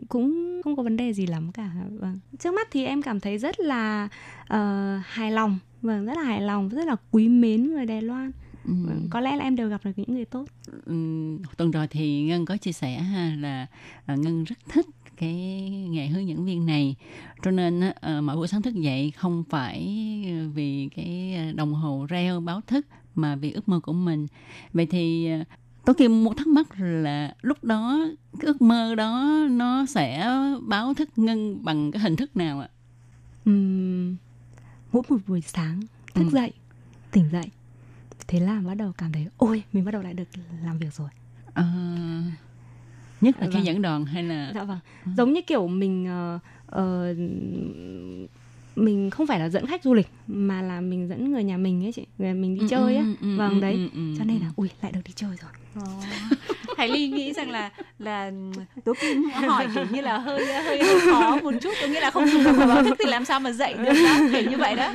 [0.10, 3.38] cũng không có vấn đề gì lắm cả vâng trước mắt thì em cảm thấy
[3.38, 4.10] rất là
[4.48, 8.32] ờ, hài lòng vâng rất là hài lòng rất là quý mến người Đài Loan
[8.66, 8.74] Ừ.
[8.86, 10.46] vâng, có lẽ là em đều gặp được những người tốt
[10.86, 13.68] Ừm, tuần rồi thì Ngân có chia sẻ ha là
[14.06, 14.86] ờ, Ngân rất thích
[15.18, 15.34] cái
[15.90, 16.96] nghề hướng dẫn viên này
[17.44, 19.80] cho nên ờ, mỗi buổi sáng thức dậy không phải
[20.28, 24.28] ờ, vì cái đồng hồ reo báo thức mà vì ước mơ của mình
[24.74, 25.44] vậy thì ờ,
[25.86, 28.00] Tố Kim muốn thắc mắc là lúc đó
[28.40, 30.30] cái ước mơ đó nó sẽ
[30.62, 32.70] báo thức Ngân bằng cái hình thức nào ạ?
[33.46, 34.16] Ừm,
[34.92, 35.82] mỗi một buổi sáng
[36.14, 36.30] thức Ừ.
[36.32, 36.52] dậy
[37.12, 37.46] tỉnh dậy
[38.28, 40.28] thế là bắt đầu cảm thấy ôi mình bắt đầu lại được
[40.64, 41.10] làm việc rồi
[41.54, 41.64] Ờ,
[43.22, 43.66] nhất là khi Vâng.
[43.66, 44.80] dẫn đoàn hay là dạ vâng.
[45.18, 47.14] Giống như kiểu mình ờ, ờ,
[48.76, 51.86] mình không phải là dẫn khách du lịch mà là mình dẫn người nhà mình
[51.86, 52.06] ấy chị.
[52.18, 53.04] Người mình đi Ừ, chơi á.
[53.04, 53.74] ừ, ừ, vâng ừ, đấy.
[53.74, 54.42] ừ, ừ, cho nên ừ.
[54.44, 55.52] là ui lại được đi chơi rồi
[56.78, 57.70] Hải Ly nghĩ rằng là
[58.00, 58.32] là
[58.84, 62.12] Tố Kim hỏi kiểu như là hơi hơi, hơi khó một chút, có nghĩa là
[62.12, 64.58] không dùng được vào báo thức thì làm sao mà dậy được đó, kiểu như
[64.58, 64.94] vậy đó.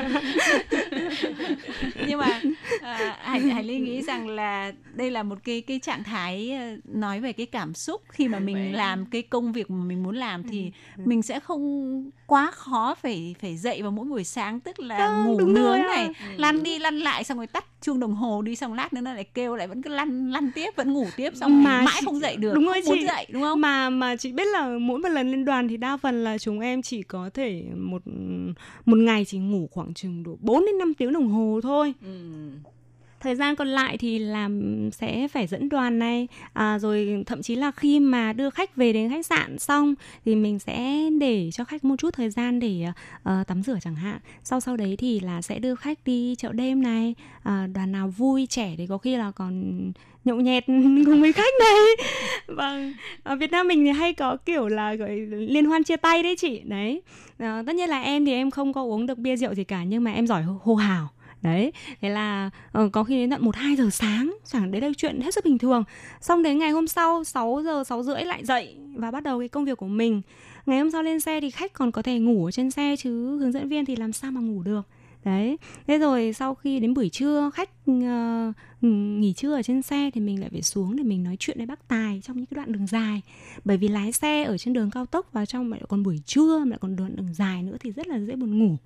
[2.07, 2.41] Nhưng mà
[2.81, 6.77] à, Hải Hải Ly nghĩ rằng là đây là một cái cái trạng thái ờ,
[6.85, 8.03] nói về cái cảm xúc.
[8.09, 12.11] Khi mà mình làm cái công việc mà mình muốn làm thì mình sẽ không
[12.27, 16.05] quá khó phải phải dậy vào mỗi buổi sáng tức là Vâng, ngủ nướng này,
[16.07, 16.35] ạ.
[16.37, 19.13] lăn đi lăn lại xong rồi tắt chuông đồng hồ đi xong lát nữa nó
[19.13, 22.05] lại kêu lại vẫn cứ lăn lăn tiếp vẫn ngủ tiếp xong Mà mãi chị-
[22.05, 23.07] không dậy được đúng không rồi muốn chị.
[23.07, 23.61] dậy đúng không?
[23.61, 26.61] Mà mà chị biết là mỗi một lần lên đoàn thì đa phần là chúng
[26.61, 28.03] em chỉ có thể một
[28.87, 31.95] một ngày chỉ ngủ khoảng chừng độ 4 đến 5 tiếng đồng hồ thôi
[33.21, 37.57] thời gian còn lại thì làm sẽ phải dẫn đoàn này à, rồi thậm chí
[37.57, 39.95] là khi mà đưa khách về đến khách sạn xong
[40.25, 42.87] thì mình sẽ để cho khách một chút thời gian để
[43.23, 44.19] ờ, tắm rửa chẳng hạn.
[44.45, 48.09] Sau sau đấy thì là sẽ đưa khách đi chợ đêm này à, đoàn nào
[48.09, 49.83] vui trẻ thì có khi là còn
[50.25, 50.67] nhậu nhẹt
[51.07, 52.07] cùng với khách này
[52.47, 56.23] vâng ở Việt Nam mình thì hay có kiểu là gọi liên hoan chia tay
[56.23, 56.61] đấy chị.
[56.65, 57.03] Đấy
[57.39, 59.85] à, tất nhiên là em thì em không có uống được bia rượu gì cả
[59.85, 61.09] nhưng mà em giỏi hô hào
[61.43, 64.89] đấy thế là ờ, có khi đến tận một hai giờ sáng chẳng đấy là
[64.97, 65.85] chuyện hết sức bình thường.
[66.21, 69.49] Xong đến ngày hôm sau 6 giờ sáu rưỡi lại dậy và bắt đầu cái
[69.49, 70.23] công việc của mình.
[70.67, 73.39] Ngày hôm sau lên xe thì khách còn có thể ngủ ở trên xe chứ
[73.39, 74.83] hướng dẫn viên thì làm sao mà ngủ được.
[75.25, 80.11] Đấy thế rồi sau khi đến buổi trưa khách uh, nghỉ trưa ở trên xe
[80.15, 82.57] thì mình lại phải xuống để mình nói chuyện với bác tài trong những cái
[82.57, 83.21] đoạn đường dài.
[83.65, 86.59] Bởi vì lái xe ở trên đường cao tốc và trong lại còn buổi trưa
[86.59, 88.77] mà lại còn đoạn đường dài nữa thì rất là dễ buồn ngủ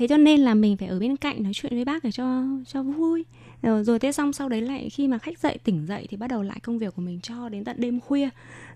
[0.00, 2.42] thế cho nên là mình phải ở bên cạnh nói chuyện với bác để cho
[2.66, 3.24] cho vui.
[3.62, 6.26] Rồi, rồi thế xong sau đấy lại khi mà khách dậy tỉnh dậy thì bắt
[6.26, 8.28] đầu lại công việc của mình cho đến tận đêm khuya.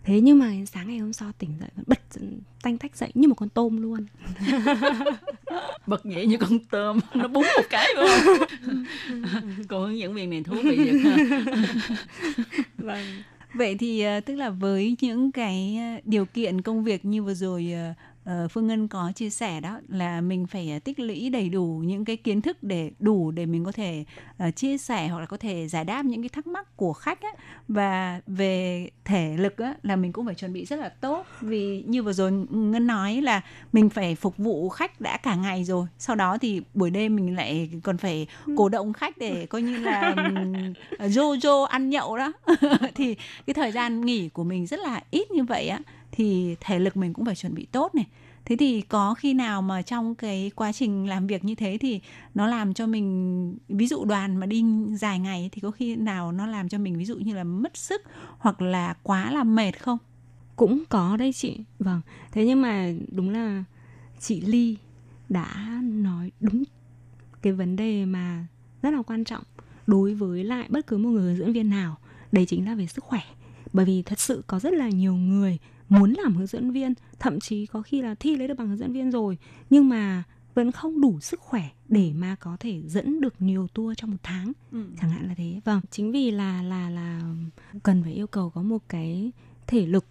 [0.05, 2.01] Thế nhưng mà sáng ngày hôm sau tỉnh dậy vẫn bật
[2.63, 4.07] tanh tách dậy như một con tôm luôn.
[5.87, 8.39] Bật nhảy như con tôm nó búng một cái luôn.
[9.69, 11.17] Cô hướng dẫn viên này thú vị ha.
[12.79, 13.05] Vâng.
[13.55, 17.35] Vậy thì ờ, tức là với những cái ờ, điều kiện công việc như vừa
[17.35, 17.93] rồi ờ,
[18.51, 22.17] Phương Ngân có chia sẻ đó là mình phải tích lũy đầy đủ những cái
[22.17, 24.05] kiến thức để đủ để mình có thể
[24.49, 27.21] uh, chia sẻ hoặc là có thể giải đáp những cái thắc mắc của khách
[27.23, 27.31] á.
[27.69, 31.27] Và về thể lực á là mình cũng phải chuẩn bị rất là tốt.
[31.41, 33.41] Vì như vừa rồi Ngân nói là
[33.73, 35.87] mình phải phục vụ khách đã cả ngày rồi.
[35.99, 38.55] Sau đó thì buổi đêm mình lại còn phải ừ.
[38.57, 40.15] cổ động khách để coi như là
[41.09, 42.33] rô rô ăn nhậu đó.
[42.95, 43.17] Thì
[43.47, 45.81] cái thời gian nghỉ của mình rất là ít như vậy á
[46.17, 48.07] thì thể lực mình cũng phải chuẩn bị tốt này.
[48.45, 52.01] Thế thì có khi nào mà trong cái quá trình làm việc như thế thì
[52.35, 54.65] nó làm cho mình, ví dụ đoàn mà đi
[54.97, 57.77] dài ngày thì có khi nào nó làm cho mình ví dụ như là mất
[57.77, 58.03] sức
[58.39, 59.99] hoặc là quá là mệt không?
[60.57, 61.61] Cũng có đây chị.
[61.79, 62.01] Vâng.
[62.33, 63.65] Thế nhưng mà đúng là
[64.21, 64.77] chị ly
[65.29, 66.65] đã nói đúng
[67.43, 68.47] cái vấn đề mà
[68.83, 69.43] rất là quan trọng
[69.87, 71.97] đối với lại bất cứ một người hướng dẫn viên nào.
[72.33, 73.21] Đấy chính là về sức khỏe.
[73.73, 75.59] Bởi vì thật sự có rất là nhiều người
[75.99, 78.79] muốn làm hướng dẫn viên thậm chí có khi là thi lấy được bằng hướng
[78.79, 79.39] dẫn viên rồi
[79.71, 80.25] nhưng mà
[80.55, 84.17] vẫn không đủ sức khỏe để mà có thể dẫn được nhiều tour trong một
[84.23, 84.53] tháng.
[84.73, 84.85] Ừ.
[85.01, 85.61] chẳng hạn là thế.
[85.65, 87.21] Vâng chính vì là là là
[87.83, 89.33] cần phải yêu cầu có một cái
[89.67, 90.07] thể lực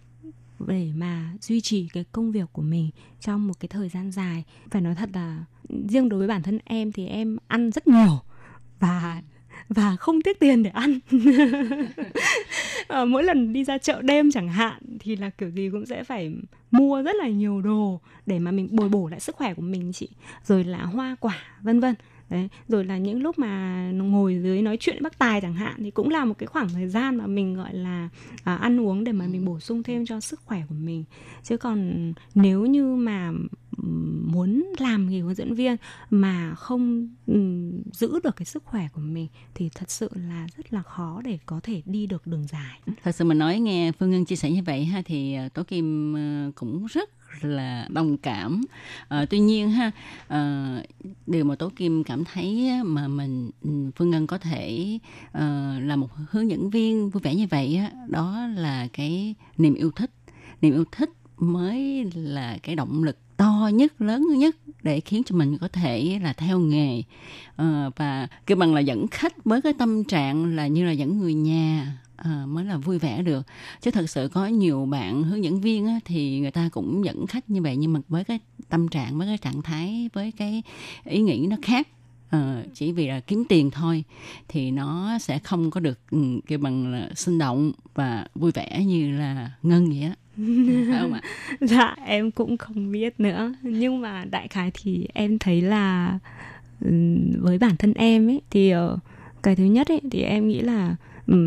[0.66, 4.44] để mà duy trì cái công việc của mình trong một cái thời gian dài.
[4.70, 5.44] Phải nói thật là
[5.88, 8.20] riêng đối với bản thân em thì em ăn rất nhiều
[8.78, 9.22] và
[9.68, 10.98] và không tiếc tiền để ăn.
[12.88, 16.04] À, mỗi lần đi ra chợ đêm chẳng hạn thì là kiểu gì cũng sẽ
[16.04, 16.34] phải
[16.70, 19.92] mua rất là nhiều đồ để mà mình bồi bổ lại sức khỏe của mình
[19.92, 20.08] chị.
[20.44, 21.94] Rồi là hoa quả vân vân.
[22.30, 25.90] Đấy rồi là những lúc mà ngồi dưới nói chuyện bác tài chẳng hạn thì
[25.90, 28.08] cũng là một cái khoảng thời gian mà mình gọi là
[28.44, 31.04] à, ăn uống để mà mình bổ sung thêm cho sức khỏe của mình.
[31.42, 33.32] Chứ còn nếu như mà
[34.32, 35.76] muốn làm nghề hướng dẫn viên
[36.10, 37.08] mà không
[37.92, 41.38] giữ được cái sức khỏe của mình thì thật sự là rất là khó để
[41.46, 42.80] có thể đi được đường dài.
[43.04, 45.62] Thật sự mà nói nghe Phương Ngân chia sẻ như vậy ha thì ờ, Tố
[45.62, 47.10] Kim ờ, cũng rất
[47.42, 48.62] là đồng cảm
[49.08, 49.90] à, tuy nhiên ha
[50.28, 50.82] à,
[51.26, 53.50] điều mà tố kim cảm thấy mà mình
[53.96, 54.98] phương ngân có thể
[55.32, 59.74] à, là một hướng dẫn viên vui vẻ như vậy á đó là cái niềm
[59.74, 60.10] yêu thích
[60.60, 65.36] niềm yêu thích mới là cái động lực to nhất lớn nhất để khiến cho
[65.36, 67.02] mình có thể là theo nghề.
[67.56, 71.18] À, và kêu bằng là dẫn khách với cái tâm trạng là như là dẫn
[71.18, 73.46] người nhà à, mới là vui vẻ được.
[73.80, 77.26] Chứ thật sự có nhiều bạn hướng dẫn viên á, thì người ta cũng dẫn
[77.26, 80.62] khách như vậy nhưng mà với cái tâm trạng với cái trạng thái với cái
[81.04, 81.88] ý nghĩ nó khác.
[82.30, 84.04] À, chỉ vì là kiếm tiền thôi
[84.48, 88.84] thì nó sẽ không có được ừ, kêu bằng là sinh động và vui vẻ
[88.84, 91.20] như là ngân vậy á phải không ạ?
[91.60, 93.54] Dạ em cũng không biết nữa.
[93.62, 96.18] Nhưng mà đại khái thì em thấy là
[97.38, 98.98] với bản thân em ấy thì ờ,
[99.42, 100.96] cái thứ nhất ấy thì em nghĩ là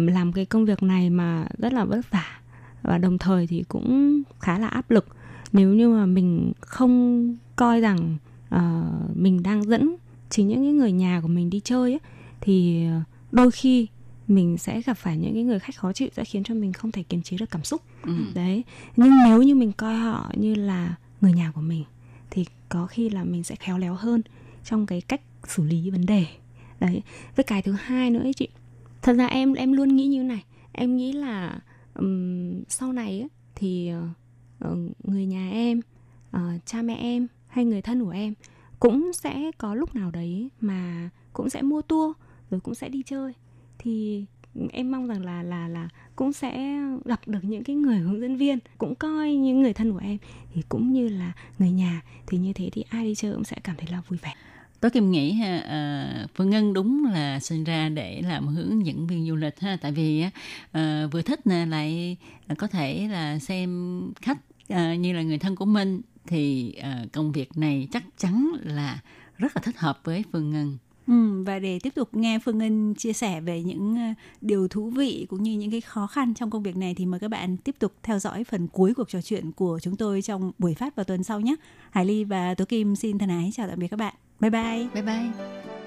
[0.08, 2.40] làm cái công việc này mà rất là vất vả
[2.84, 5.08] và đồng thời thì cũng khá là áp lực.
[5.54, 8.18] Nếu như mà mình không coi rằng
[8.56, 9.96] uh, mình đang dẫn
[10.30, 12.00] chính những cái người nhà của mình đi chơi ấy,
[12.42, 13.88] thì ờ, đôi khi
[14.28, 16.92] mình sẽ gặp phải những cái người khách khó chịu sẽ khiến cho mình không
[16.92, 17.82] thể kiềm chế được cảm xúc.
[18.04, 18.14] Ừ.
[18.34, 18.64] đấy.
[18.96, 21.84] Nhưng nếu như mình coi họ như là người nhà của mình
[22.30, 24.22] thì có khi là mình sẽ khéo léo hơn
[24.64, 26.26] trong cái cách xử lý vấn đề.
[26.80, 27.02] Đấy.
[27.36, 28.48] Với cái thứ hai nữa ấy chị
[29.02, 30.44] thật ra em em luôn nghĩ như này.
[30.72, 31.60] Em nghĩ là
[31.94, 33.92] um, sau này ấy, thì
[34.66, 35.82] uh, người nhà em
[36.38, 38.34] uh, cha mẹ em hay người thân của em
[38.80, 42.16] cũng sẽ có lúc nào đấy mà cũng sẽ mua tour
[42.52, 43.34] rồi cũng sẽ đi chơi
[43.80, 44.26] thì
[44.72, 48.38] em mong rằng là là là cũng sẽ gặp được những cái người hướng dẫn
[48.38, 50.18] viên cũng coi như người thân của em.
[50.54, 53.58] Thì cũng như là người nhà thì như thế thì ai đi chơi cũng sẽ
[53.64, 54.34] cảm thấy là vui vẻ.
[54.80, 59.08] Tôi Kim nghĩ ha, à, Phương Ngân đúng là sinh ra để làm hướng dẫn
[59.08, 60.26] viên du lịch ha, tại vì
[60.72, 62.18] à, vừa thích nè lại
[62.58, 64.38] có thể là xem khách
[64.70, 66.02] à, như là người thân của mình.
[66.28, 66.76] Thì
[67.14, 69.00] công việc này chắc chắn là
[69.38, 70.78] rất là thích hợp với Phương Ngân.
[71.08, 74.90] Ừ, và để tiếp tục nghe Phương Ngân chia sẻ về những ờ, điều thú
[74.90, 77.58] vị cũng như những cái khó khăn trong công việc này thì mời các bạn
[77.58, 80.96] tiếp tục theo dõi phần cuối cuộc trò chuyện của chúng tôi trong buổi phát
[80.96, 81.56] vào tuần sau nhé.
[81.92, 84.14] Hải Ly và Tố Kim xin thân ái chào tạm biệt các bạn.
[84.40, 84.88] Bye bye.
[84.94, 85.87] Bye bye.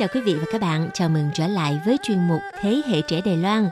[0.00, 0.90] Chào quý vị và các bạn.
[0.94, 3.68] Chào mừng trở lại với chuyên mục Thế hệ trẻ Đài Loan.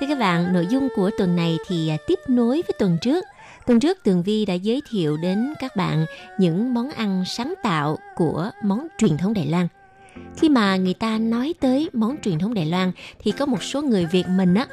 [0.00, 3.24] Thưa các bạn, nội dung của tuần này thì à, tiếp nối với tuần trước.
[3.66, 6.06] Tuần trước Tường Vi đã giới thiệu đến các bạn
[6.38, 9.68] những món ăn sáng tạo của món truyền thống Đài Loan.
[10.36, 13.82] Khi mà người ta nói tới món truyền thống Đài Loan thì có một số
[13.82, 14.66] người Việt mình á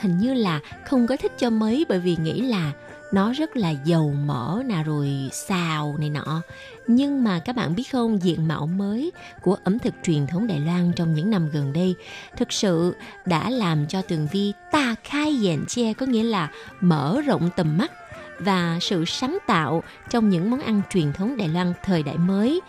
[0.00, 2.72] hình như là không có thích cho mấy bởi vì nghĩ là
[3.12, 6.42] nó rất là dầu mỡ nè, rồi xào này nọ
[6.86, 10.60] nhưng mà các bạn biết không, diện mạo mới của ẩm thực truyền thống Đài
[10.60, 11.94] Loan trong những năm gần đây
[12.36, 12.94] thực sự
[13.26, 16.50] đã làm cho Tường Vi ta khai dẹn che, có nghĩa là
[16.80, 17.92] mở rộng tầm mắt
[18.38, 22.60] và sự sáng tạo trong những món ăn truyền thống Đài Loan thời đại mới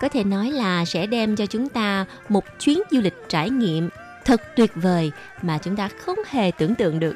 [0.00, 3.88] có thể nói là sẽ đem cho chúng ta một chuyến du lịch trải nghiệm
[4.24, 5.12] thật tuyệt vời
[5.42, 7.14] mà chúng ta không hề tưởng tượng được.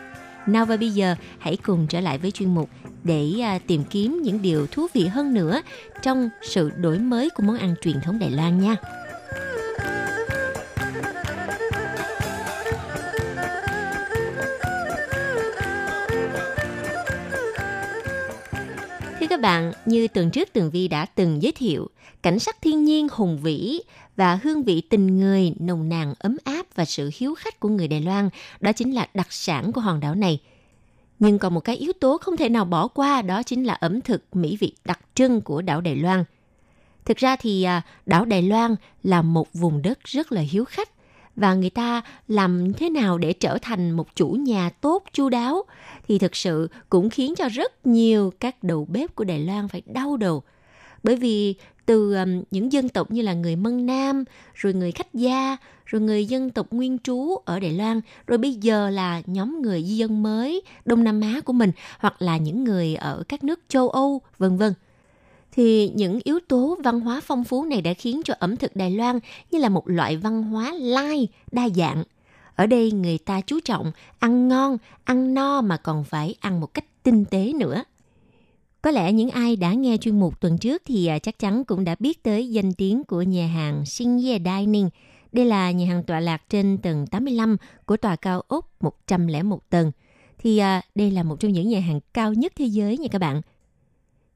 [0.48, 2.70] Nào và bây giờ hãy cùng trở lại với chuyên mục
[3.04, 5.62] để à, tìm kiếm những điều thú vị hơn nữa
[6.02, 8.76] trong sự đổi mới của món ăn truyền thống Đài Loan nha.
[19.20, 21.88] Thưa các bạn, như tuần trước Tường Vi đã từng giới thiệu,
[22.22, 23.80] cảnh sắc thiên nhiên hùng vĩ
[24.18, 27.88] và hương vị tình người nồng nàn ấm áp và sự hiếu khách của người
[27.88, 28.28] Đài Loan,
[28.60, 30.40] đó chính là đặc sản của hòn đảo này.
[31.18, 34.00] Nhưng còn một cái yếu tố không thể nào bỏ qua đó chính là ẩm
[34.00, 36.24] thực mỹ vị đặc trưng của đảo Đài Loan.
[37.04, 40.88] Thực ra thì à, đảo Đài Loan là một vùng đất rất là hiếu khách
[41.36, 45.62] và người ta làm thế nào để trở thành một chủ nhà tốt chu đáo
[46.08, 49.82] thì thực sự cũng khiến cho rất nhiều các đầu bếp của Đài Loan phải
[49.86, 50.42] đau đầu.
[51.02, 51.54] Bởi vì
[51.86, 54.24] từ um, những dân tộc như là người Mân Nam,
[54.54, 58.54] rồi người khách gia, rồi người dân tộc nguyên trú ở Đài Loan, rồi bây
[58.54, 62.64] giờ là nhóm người di dân mới Đông Nam Á của mình hoặc là những
[62.64, 64.72] người ở các nước châu Âu, vân vân.
[65.52, 68.90] Thì những yếu tố văn hóa phong phú này đã khiến cho ẩm thực Đài
[68.90, 69.18] Loan
[69.50, 72.04] như là một loại văn hóa lai, đa dạng.
[72.54, 76.74] Ở đây người ta chú trọng ăn ngon, ăn no mà còn phải ăn một
[76.74, 77.84] cách tinh tế nữa.
[78.82, 81.84] Có lẽ những ai đã nghe chuyên mục tuần trước thì à, chắc chắn cũng
[81.84, 84.88] đã biết tới danh tiếng của nhà hàng Sinh Dining.
[85.32, 87.56] Đây là nhà hàng tọa lạc trên tầng 85
[87.86, 89.92] của tòa cao ốc 101 tầng.
[90.38, 93.18] Thì à, đây là một trong những nhà hàng cao nhất thế giới nha các
[93.18, 93.42] bạn.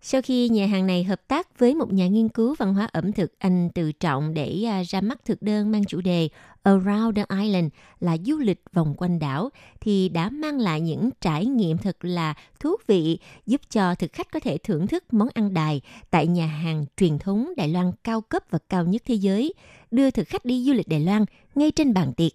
[0.00, 3.12] Sau khi nhà hàng này hợp tác với một nhà nghiên cứu văn hóa ẩm
[3.12, 6.28] thực Anh Từ Trọng để à, ra mắt thực đơn mang chủ đề
[6.62, 7.68] Around the Island
[8.00, 9.50] là du lịch vòng quanh đảo
[9.80, 14.32] thì đã mang lại những trải nghiệm thật là thú vị giúp cho thực khách
[14.32, 18.20] có thể thưởng thức món ăn đài tại nhà hàng truyền thống Đài Loan cao
[18.20, 19.54] cấp và cao nhất thế giới,
[19.90, 22.32] đưa thực khách đi du lịch Đài Loan ngay trên bàn tiệc.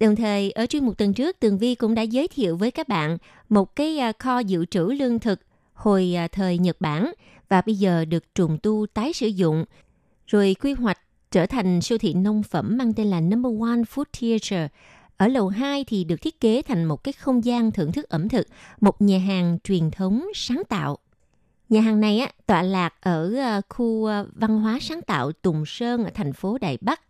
[0.00, 2.88] Đồng thời, ở chuyên mục tuần trước, Tường Vi cũng đã giới thiệu với các
[2.88, 5.40] bạn một cái à, kho dự trữ lương thực
[5.74, 7.12] hồi à, thời Nhật Bản
[7.48, 9.64] và bây giờ được trùng tu tái sử dụng,
[10.26, 10.98] rồi quy hoạch
[11.34, 14.70] trở thành siêu thị nông phẩm mang tên là Number One Food Theater.
[15.16, 18.28] Ở lầu 2 thì được thiết kế thành một cái không gian thưởng thức ẩm
[18.28, 18.46] thực,
[18.80, 20.98] một nhà hàng truyền thống sáng tạo.
[21.68, 25.66] Nhà hàng này á, tọa lạc ở ờ, khu ờ, văn hóa sáng tạo Tùng
[25.66, 27.00] Sơn ở thành phố Đài Bắc.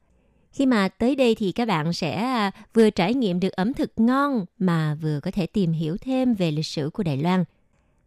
[0.52, 3.92] Khi mà tới đây thì các bạn sẽ ờ, vừa trải nghiệm được ẩm thực
[3.96, 7.44] ngon mà vừa có thể tìm hiểu thêm về lịch sử của Đài Loan.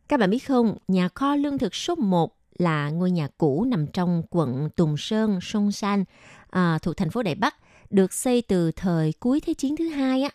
[0.10, 3.88] Các bạn biết không, nhà kho lương thực số 1 là ngôi nhà cũ nằm
[3.88, 6.04] trong quận Tùng Sơn, Sông San,
[6.50, 7.56] à, thuộc thành phố Đài Bắc,
[7.90, 10.22] được xây từ thời cuối Thế chiến thứ hai.
[10.22, 10.30] Á.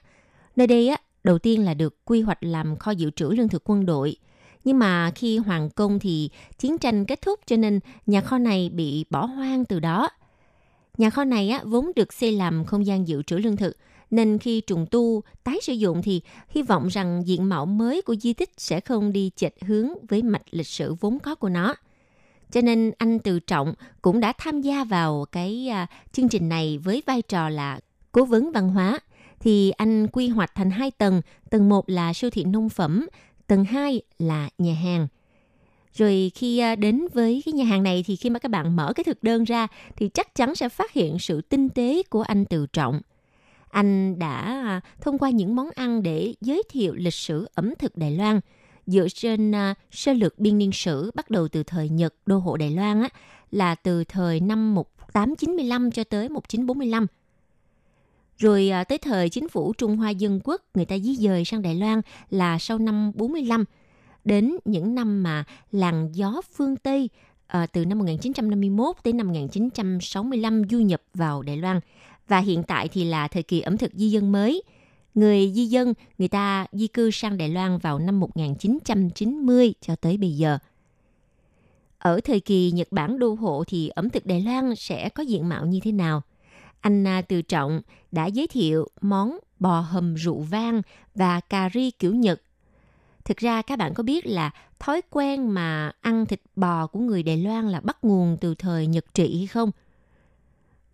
[0.57, 3.71] Nơi đây á, đầu tiên là được quy hoạch làm kho dự trữ lương thực
[3.71, 4.17] quân đội.
[4.65, 8.71] Nhưng mà khi hoàng công thì chiến tranh kết thúc cho nên nhà kho này
[8.75, 10.09] bị bỏ hoang từ đó.
[10.99, 13.77] Nhà kho này á, vốn được xây làm không gian dự trữ lương thực,
[14.11, 18.15] nên khi trùng tu, tái sử dụng thì hy vọng rằng diện mạo mới của
[18.15, 21.75] di tích sẽ không đi chệch hướng với mạch lịch sử vốn có của nó.
[22.53, 26.79] Cho nên anh Từ Trọng cũng đã tham gia vào cái à, chương trình này
[26.79, 27.81] với vai trò là
[28.13, 29.01] cố vấn văn hóa.
[29.41, 33.07] Thì anh quy hoạch thành hai tầng, tầng 1 là siêu thị nông phẩm,
[33.47, 35.09] tầng 2 là nhà hàng.
[35.95, 38.93] Rồi khi à, đến với cái nhà hàng này thì khi mà các bạn mở
[38.93, 42.45] cái thực đơn ra thì chắc chắn sẽ phát hiện sự tinh tế của anh
[42.45, 43.01] Từ Trọng–
[43.73, 47.97] anh đã à, thông qua những món ăn để giới thiệu lịch sử ẩm thực
[47.97, 48.41] Đài Loan,
[48.87, 52.57] dựa trên uh, sơ lược biên niên sử bắt đầu từ thời Nhật đô hộ
[52.57, 53.09] Đài Loan á,
[53.51, 57.07] là từ thời năm 1895 cho tới 1945.
[58.39, 61.63] Rồi uh, tới thời chính phủ Trung Hoa Dân Quốc, người ta di dời sang
[61.63, 63.65] Đài Loan là sau năm 45.
[64.25, 67.09] Đến những năm mà làn gió phương Tây
[67.53, 71.81] à, từ năm 1951 tới năm 1965 du nhập vào Đài Loan.
[72.29, 74.63] Và hiện tại thì là thời kỳ ẩm thực di dân mới.
[75.15, 80.17] Người di dân, người ta di cư sang Đài Loan vào năm 1990 cho tới
[80.17, 80.59] bây giờ.
[81.99, 85.49] Ở thời kỳ Nhật Bản đô hộ thì ẩm thực Đài Loan sẽ có diện
[85.49, 86.23] mạo như thế nào?
[86.81, 87.81] Anh à, Từ Trọng
[88.13, 90.83] đã giới thiệu món bò hầm rượu vang
[91.15, 92.43] và cà ri kiểu Nhật.
[93.25, 97.23] Thực ra các bạn có biết là thói quen mà ăn thịt bò của người
[97.23, 99.71] Đài Loan là bắt nguồn từ thời Nhật trị hay không?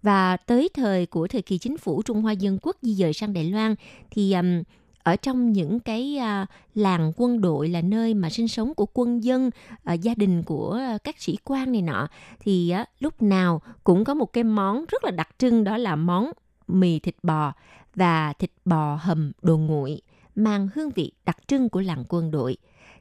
[0.02, 3.32] Và tới thời của thời kỳ chính phủ Trung Hoa Dân Quốc di dời sang
[3.32, 3.74] Đài Loan
[4.10, 4.62] thì um,
[5.02, 9.24] ở trong những cái uh, làng quân đội là nơi mà sinh sống của quân
[9.24, 9.50] dân,
[9.92, 12.08] uh, gia đình của uh, các sĩ quan này nọ
[12.40, 15.96] thì uh, lúc nào cũng có một cái món rất là đặc trưng đó là
[15.96, 16.30] món
[16.68, 17.52] mì thịt bò
[17.94, 20.00] và thịt bò hầm đồ nguội
[20.34, 22.56] mang hương vị đặc trưng của làng quân đội.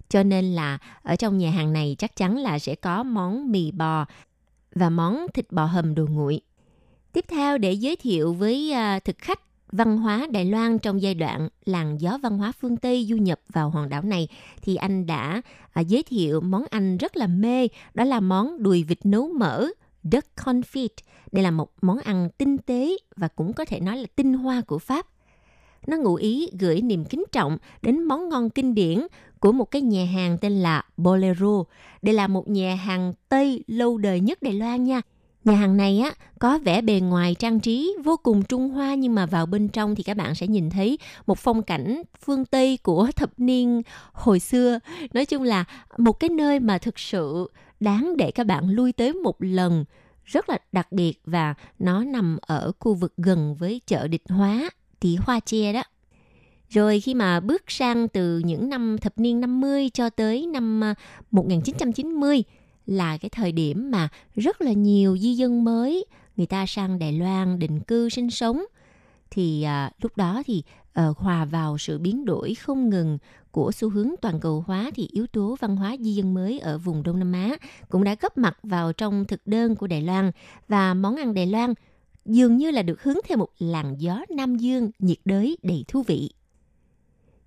[0.10, 3.72] Cho nên là ở trong nhà hàng này chắc chắn là sẽ có món mì
[3.72, 4.06] bò
[4.76, 6.42] và món thịt bò hầm đồ nguội.
[7.18, 9.40] Tiếp theo để giới thiệu với à, thực khách
[9.72, 13.40] văn hóa Đài Loan trong giai đoạn làn gió văn hóa phương Tây du nhập
[13.54, 14.28] vào hòn đảo này
[14.62, 15.42] thì anh đã
[15.74, 19.68] à, giới thiệu món ăn rất là mê, đó là món đùi vịt nấu mỡ,
[20.04, 20.90] duck confit.
[21.32, 24.62] Đây là một món ăn tinh tế và cũng có thể nói là tinh hoa
[24.62, 25.08] của Pháp.
[25.88, 29.08] Nó ngụ ý gửi niềm kính trọng đến món ngon kinh điển
[29.40, 31.64] của một cái nhà hàng tên là Bolero.
[32.02, 35.02] Đây là một nhà hàng Tây lâu đời nhất Đài Loan nha
[35.48, 39.16] Nhà hàng này á, có vẻ bề ngoài trang trí, vô cùng Trung Hoa, nhưng
[39.16, 42.78] mà vào bên trong thì các bạn sẽ nhìn thấy một phong cảnh phương Tây
[42.84, 43.82] của thập niên
[44.14, 44.80] hồi xưa.
[45.14, 45.66] Nói chung là
[45.98, 49.86] một cái nơi mà thực sự đáng để các bạn lui tới một lần,
[50.26, 54.70] rất là đặc biệt và nó nằm ở khu vực gần với chợ địch hóa
[55.00, 55.84] tỷ hoa chia đó.
[56.70, 60.94] Rồi khi mà bước sang từ những năm thập niên 50 cho tới năm ờ,
[61.32, 62.44] 1990
[62.88, 66.06] là cái thời điểm mà rất là nhiều di dân mới
[66.38, 68.64] người ta sang Đài Loan định cư sinh sống.
[69.32, 70.64] Thì à, lúc đó thì
[70.94, 73.18] à, hòa vào sự biến đổi không ngừng
[73.52, 76.78] của xu hướng toàn cầu hóa thì yếu tố văn hóa di dân mới ở
[76.78, 77.58] vùng Đông Nam Á
[77.90, 80.32] cũng đã góp mặt vào trong thực đơn của Đài Loan.
[80.68, 81.74] Và món ăn Đài Loan
[82.26, 86.04] dường như là được hướng theo một làn gió Nam Dương nhiệt đới đầy thú
[86.08, 86.30] vị.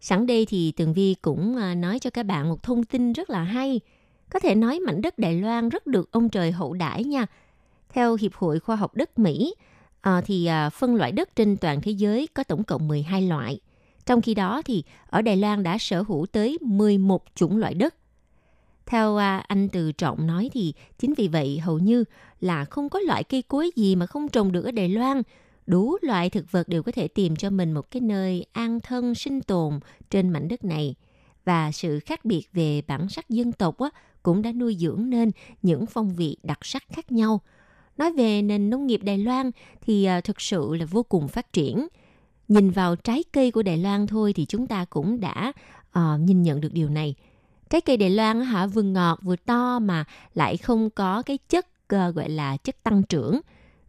[0.01, 3.31] Sẵn đây thì Tường Vi cũng à, nói cho các bạn một thông tin rất
[3.31, 3.81] là hay
[4.31, 7.27] có thể nói mảnh đất Đài Loan rất được ông trời hậu đãi nha.
[7.89, 9.55] Theo Hiệp hội Khoa học đất Mỹ,
[10.01, 13.61] à, thì à, phân loại đất trên toàn thế giới có tổng cộng 12 loại.
[14.07, 17.95] Trong khi đó thì ở Đài Loan đã sở hữu tới 11 chủng loại đất.
[18.87, 22.05] Theo à, anh Từ Trọng nói thì chính vì vậy hầu như
[22.41, 25.23] là không có loại cây cối gì mà không trồng được ở Đài Loan.
[25.67, 29.15] Đủ loại thực vật đều có thể tìm cho mình một cái nơi an thân
[29.15, 30.95] sinh tồn trên mảnh đất này.
[31.45, 33.91] Và sự khác biệt về bản sắc dân tộc á,
[34.23, 35.31] cũng đã nuôi dưỡng nên
[35.63, 37.41] những phong vị đặc sắc khác nhau.
[37.99, 39.51] Nói về nền nông nghiệp Đài Loan
[39.81, 41.89] thì à, thực sự là vô cùng phát triển.
[42.49, 45.53] Nhìn vào trái cây của Đài Loan thôi thì chúng ta cũng đã
[45.99, 47.15] uh, nhìn nhận được điều này.
[47.71, 50.05] Trái cây Đài Loan hả vừa ngọt vừa to mà
[50.35, 53.41] lại không có cái chất uh, gọi là chất tăng trưởng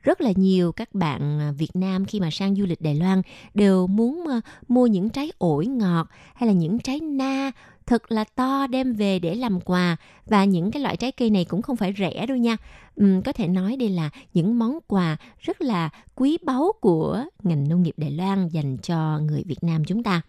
[0.03, 3.21] rất là nhiều các bạn à, Việt Nam khi mà sang du lịch Đài Loan
[3.53, 7.51] đều muốn ờ, mua những trái ổi ngọt hay là những trái na
[7.85, 9.97] thật là to đem về để làm quà.
[10.25, 12.57] Và những cái loại trái cây này cũng không phải rẻ đâu nha.
[13.03, 17.69] Uhm, có thể nói đây là những món quà rất là quý báu của ngành
[17.69, 20.21] nông nghiệp Đài Loan dành cho người Việt Nam chúng ta.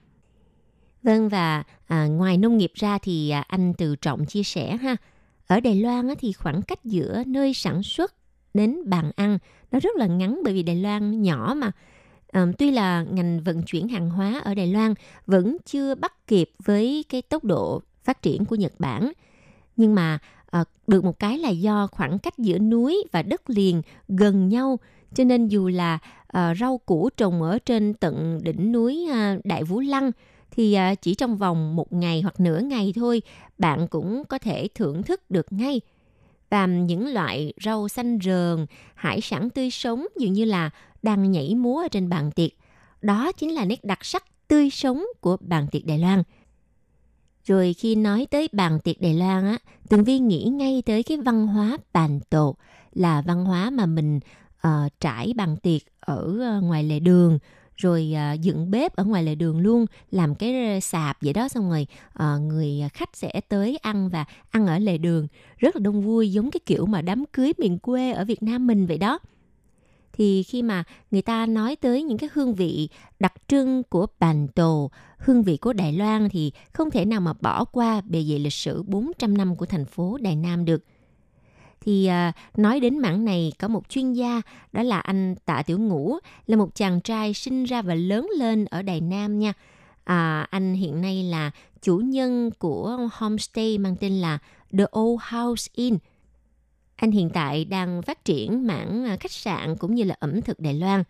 [1.03, 4.96] Vâng và à, ngoài nông nghiệp ra thì à, anh từ trọng chia sẻ ha.
[5.46, 8.14] Ở Đài Loan á, thì khoảng cách giữa nơi sản xuất
[8.55, 9.38] đến bàn ăn
[9.72, 11.72] nó rất là ngắn bởi vì Đài Loan nhỏ mà.
[12.59, 14.95] Tuy là ngành vận chuyển hàng hóa ở Đài Loan
[15.26, 19.12] vẫn chưa bắt kịp với cái tốc độ phát triển của Nhật Bản,
[19.76, 20.18] nhưng mà
[20.51, 24.78] ờ, được một cái là do khoảng cách giữa núi và đất liền gần nhau,
[25.14, 29.64] cho nên dù là ờ, rau củ trồng ở trên tận đỉnh núi ờ, Đại
[29.64, 30.11] Vũ Lăng
[30.51, 33.22] thì chỉ trong vòng một ngày hoặc nửa ngày thôi,
[33.59, 35.80] bạn cũng có thể thưởng thức được ngay
[36.53, 40.70] và những loại rau xanh rờn, hải sản tươi sống dường như là
[41.03, 42.50] đang nhảy múa ở trên bàn tiệc.
[43.00, 46.22] Đó chính là nét đặc sắc tươi sống của bàn tiệc Đài Loan.
[47.44, 51.16] Rồi khi nói tới bàn tiệc Đài Loan á, Tường Vi nghĩ ngay tới cái
[51.16, 52.57] văn hóa bàn tổ
[52.92, 54.20] là văn hóa mà mình
[54.68, 57.38] uh, trải bàn tiệc ở ờ, ngoài lề đường
[57.83, 61.70] rồi à, dựng bếp ở ngoài lề đường luôn làm cái sạp vậy đó xong
[61.70, 65.26] rồi à, người khách sẽ tới ăn và ăn ở lề đường
[65.57, 68.66] rất là đông vui giống cái kiểu mà đám cưới miền quê ở Việt Nam
[68.66, 69.18] mình vậy đó
[70.12, 72.89] thì khi mà người ta nói tới những cái hương vị
[73.20, 77.33] đặc trưng của bàn tổ, hương vị của Đài Loan thì không thể nào mà
[77.33, 80.85] bỏ qua bề dày lịch sử 400 năm của thành phố Đài Nam được.
[81.85, 85.78] Thì à, nói đến mảng này có một chuyên gia đó là anh Tạ Tiểu
[85.78, 89.53] Ngũ là một chàng trai sinh ra và lớn lên ở Đài Nam nha.
[90.05, 91.51] À, anh hiện nay là
[91.83, 94.39] chủ nhân của homestay mang tên là
[94.78, 95.99] The Old House Inn–
[97.03, 100.61] anh hiện tại đang phát triển mảng à, khách sạn cũng như là ẩm thực
[100.61, 101.03] Đài Loan.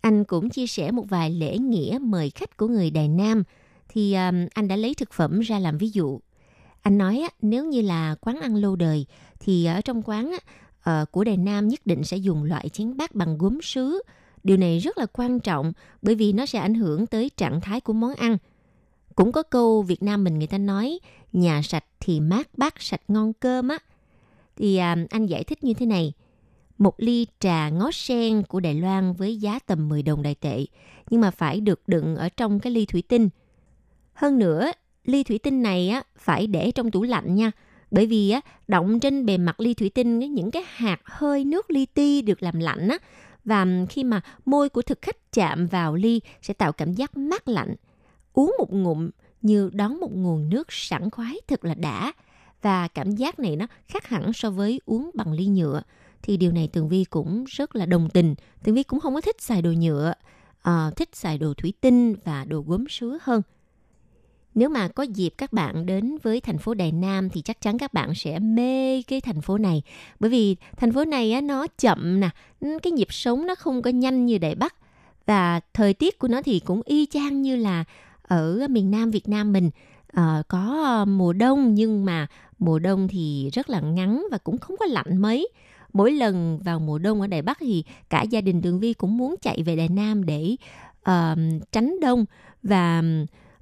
[0.00, 3.42] Anh cũng chia sẻ một vài lễ nghĩa mời khách của người Đài Nam
[3.88, 6.20] thì um, anh đã lấy thực phẩm ra làm ví dụ.
[6.82, 9.06] Anh nói nếu như là quán ăn lâu đời
[9.40, 10.36] thì ở trong quán
[10.82, 14.02] ờ, của Đài Nam nhất định sẽ dùng loại chén bát bằng gốm sứ.
[14.44, 15.72] Điều này rất là quan trọng
[16.02, 18.38] bởi vì nó sẽ ảnh hưởng tới trạng thái của món ăn.
[19.14, 20.98] Cũng có câu Việt Nam mình người ta nói
[21.32, 23.78] nhà sạch thì mát bát sạch ngon cơm á
[24.56, 26.12] thì à, anh giải thích như thế này.
[26.78, 30.66] Một ly trà ngó sen của Đài Loan với giá tầm 10 đồng đại tệ,
[31.10, 33.28] nhưng mà phải được đựng ở trong cái ly thủy tinh.
[34.12, 34.70] Hơn nữa,
[35.04, 37.50] ly thủy tinh này á phải để trong tủ lạnh nha,
[37.90, 41.70] bởi vì á động trên bề mặt ly thủy tinh những cái hạt hơi nước
[41.70, 42.98] li ti được làm lạnh á
[43.44, 47.48] và khi mà môi của thực khách chạm vào ly sẽ tạo cảm giác mát
[47.48, 47.74] lạnh.
[48.32, 49.10] Uống một ngụm
[49.42, 52.12] như đón một nguồn nước sảng khoái thật là đã.
[52.62, 55.82] Và cảm giác này nó khác hẳn so với uống bằng ly nhựa.
[56.22, 58.34] Thì điều này tường vi cũng rất là đồng tình.
[58.64, 60.12] Tường vi cũng không có thích xài đồ nhựa
[60.62, 63.42] à, thích xài đồ thủy tinh và đồ gốm sứ hơn
[64.54, 67.78] nếu mà có dịp các bạn đến với thành phố Đài Nam thì chắc chắn
[67.78, 69.82] các bạn sẽ mê cái thành phố này.
[70.20, 72.30] Bởi vì thành phố này á, nó chậm nè
[72.82, 74.74] cái nhịp sống nó không có nhanh như Đài Bắc.
[75.26, 77.84] Và thời tiết của nó thì cũng y chang như là
[78.22, 79.70] ở miền Nam Việt Nam mình.
[80.12, 82.26] À, có ờ, mùa đông nhưng mà
[82.58, 85.48] mùa đông thì rất là ngắn và cũng không có lạnh mấy.
[85.92, 89.16] Mỗi lần vào mùa đông ở Đài Bắc thì cả gia đình Tường Vi cũng
[89.16, 90.56] muốn chạy về Đài Nam để
[91.00, 91.38] uh,
[91.72, 92.24] tránh đông.
[92.62, 93.02] Và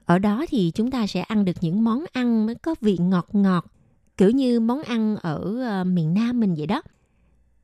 [0.08, 3.66] ở đó thì chúng ta sẽ ăn được những món ăn có vị ngọt ngọt
[4.16, 6.82] kiểu như món ăn ở ờ, miền Nam mình vậy đó.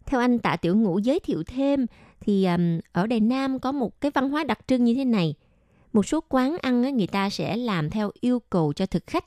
[0.06, 1.86] Theo anh Tạ Tiểu Ngũ giới thiệu thêm
[2.20, 2.46] thì
[2.92, 5.34] ở Đài Nam có một cái văn hóa đặc trưng như thế này.
[5.92, 9.24] Một số quán ăn người ta sẽ làm theo yêu cầu cho thực khách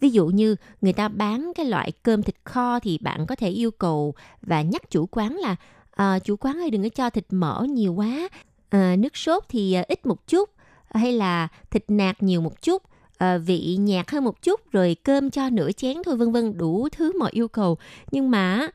[0.00, 3.48] Ví dụ như người ta bán cái loại cơm thịt kho thì bạn có thể
[3.48, 5.56] yêu cầu và nhắc chủ quán là
[5.90, 8.28] à, chủ quán ơi đừng có cho thịt mỡ nhiều quá,
[8.70, 10.50] à, nước sốt thì ít một chút
[10.94, 12.82] hay là thịt nạc nhiều một chút
[13.18, 16.88] ờ, vị nhạt hơn một chút rồi cơm cho nửa chén thôi vân vân đủ
[16.92, 17.78] thứ mọi yêu cầu
[18.10, 18.68] nhưng mà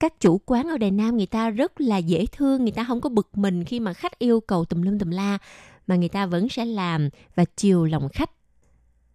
[0.00, 3.00] các chủ quán ở Đài Nam người ta rất là dễ thương người ta không
[3.00, 5.38] có bực mình khi mà khách yêu cầu tùm lum tùm la
[5.86, 8.30] mà người ta vẫn sẽ làm và chiều lòng khách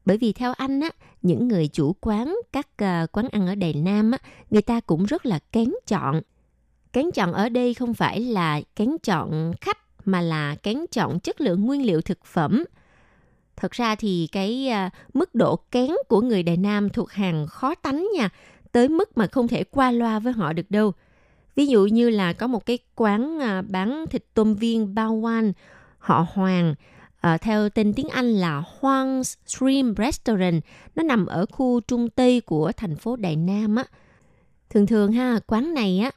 [0.06, 0.90] bởi vì theo anh á,
[1.22, 4.18] những người chủ quán, các uh, quán ăn ở Đài Nam á,
[4.50, 6.22] người ta cũng rất là kén chọn.
[6.94, 11.42] Kén chọn ở đây không phải là kén chọn khách mà là kén chọn chất
[11.42, 12.64] lượng nguyên liệu thực phẩm.
[13.56, 17.76] Thật ra thì cái à, mức độ kén của người Đài Nam thuộc hàng khó
[17.76, 18.30] tánh nha,
[18.72, 20.94] tới mức mà không thể qua loa với họ được đâu.
[21.56, 25.54] Ví dụ như là có một cái quán à, bán thịt tôm viên bao quan,
[25.98, 26.76] họ Hoàng,
[27.22, 30.64] à, theo tên tiếng Anh là Hoang Stream Restaurant.
[30.96, 33.84] Nó nằm ở khu trung tây của thành phố Đài Nam á.
[34.70, 36.12] Thường thường ha, quán này á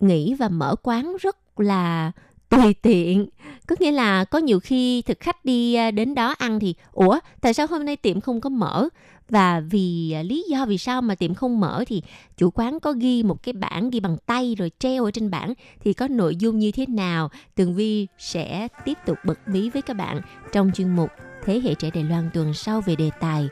[0.00, 2.12] nghỉ và mở quán rất là
[2.52, 3.26] tùy tiện.
[3.66, 7.18] Có nghĩa là có nhiều khi thực khách đi à, đến đó ăn thì, ủa,
[7.40, 8.88] tại sao hôm nay tiệm không có mở?
[9.28, 12.02] Và vì à, lý do vì sao mà tiệm không mở thì
[12.36, 15.54] chủ quán có ghi một cái bảng ghi bằng tay rồi treo ở trên bảng
[15.84, 17.30] thì có nội dung như thế nào?
[17.54, 20.20] Tường vi sẽ tiếp tục bật mí với các bạn
[20.52, 21.10] trong chuyên mục
[21.44, 23.48] thế hệ trẻ đài loan tuần sau về đề tài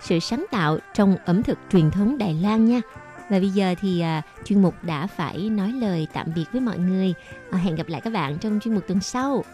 [0.00, 2.80] sự sáng tạo trong ẩm thực truyền thống đài loan nha
[3.28, 6.78] và bây giờ thì à, chuyên mục đã phải nói lời tạm biệt với mọi
[6.78, 7.14] người
[7.50, 9.44] à, hẹn gặp lại các bạn trong chuyên mục tuần sau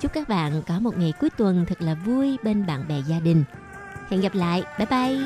[0.00, 3.20] chúc các bạn có một ngày cuối tuần thật là vui bên bạn bè gia
[3.20, 3.44] đình
[4.10, 4.62] Hẹn gặp lại.
[4.78, 5.18] Bye bye.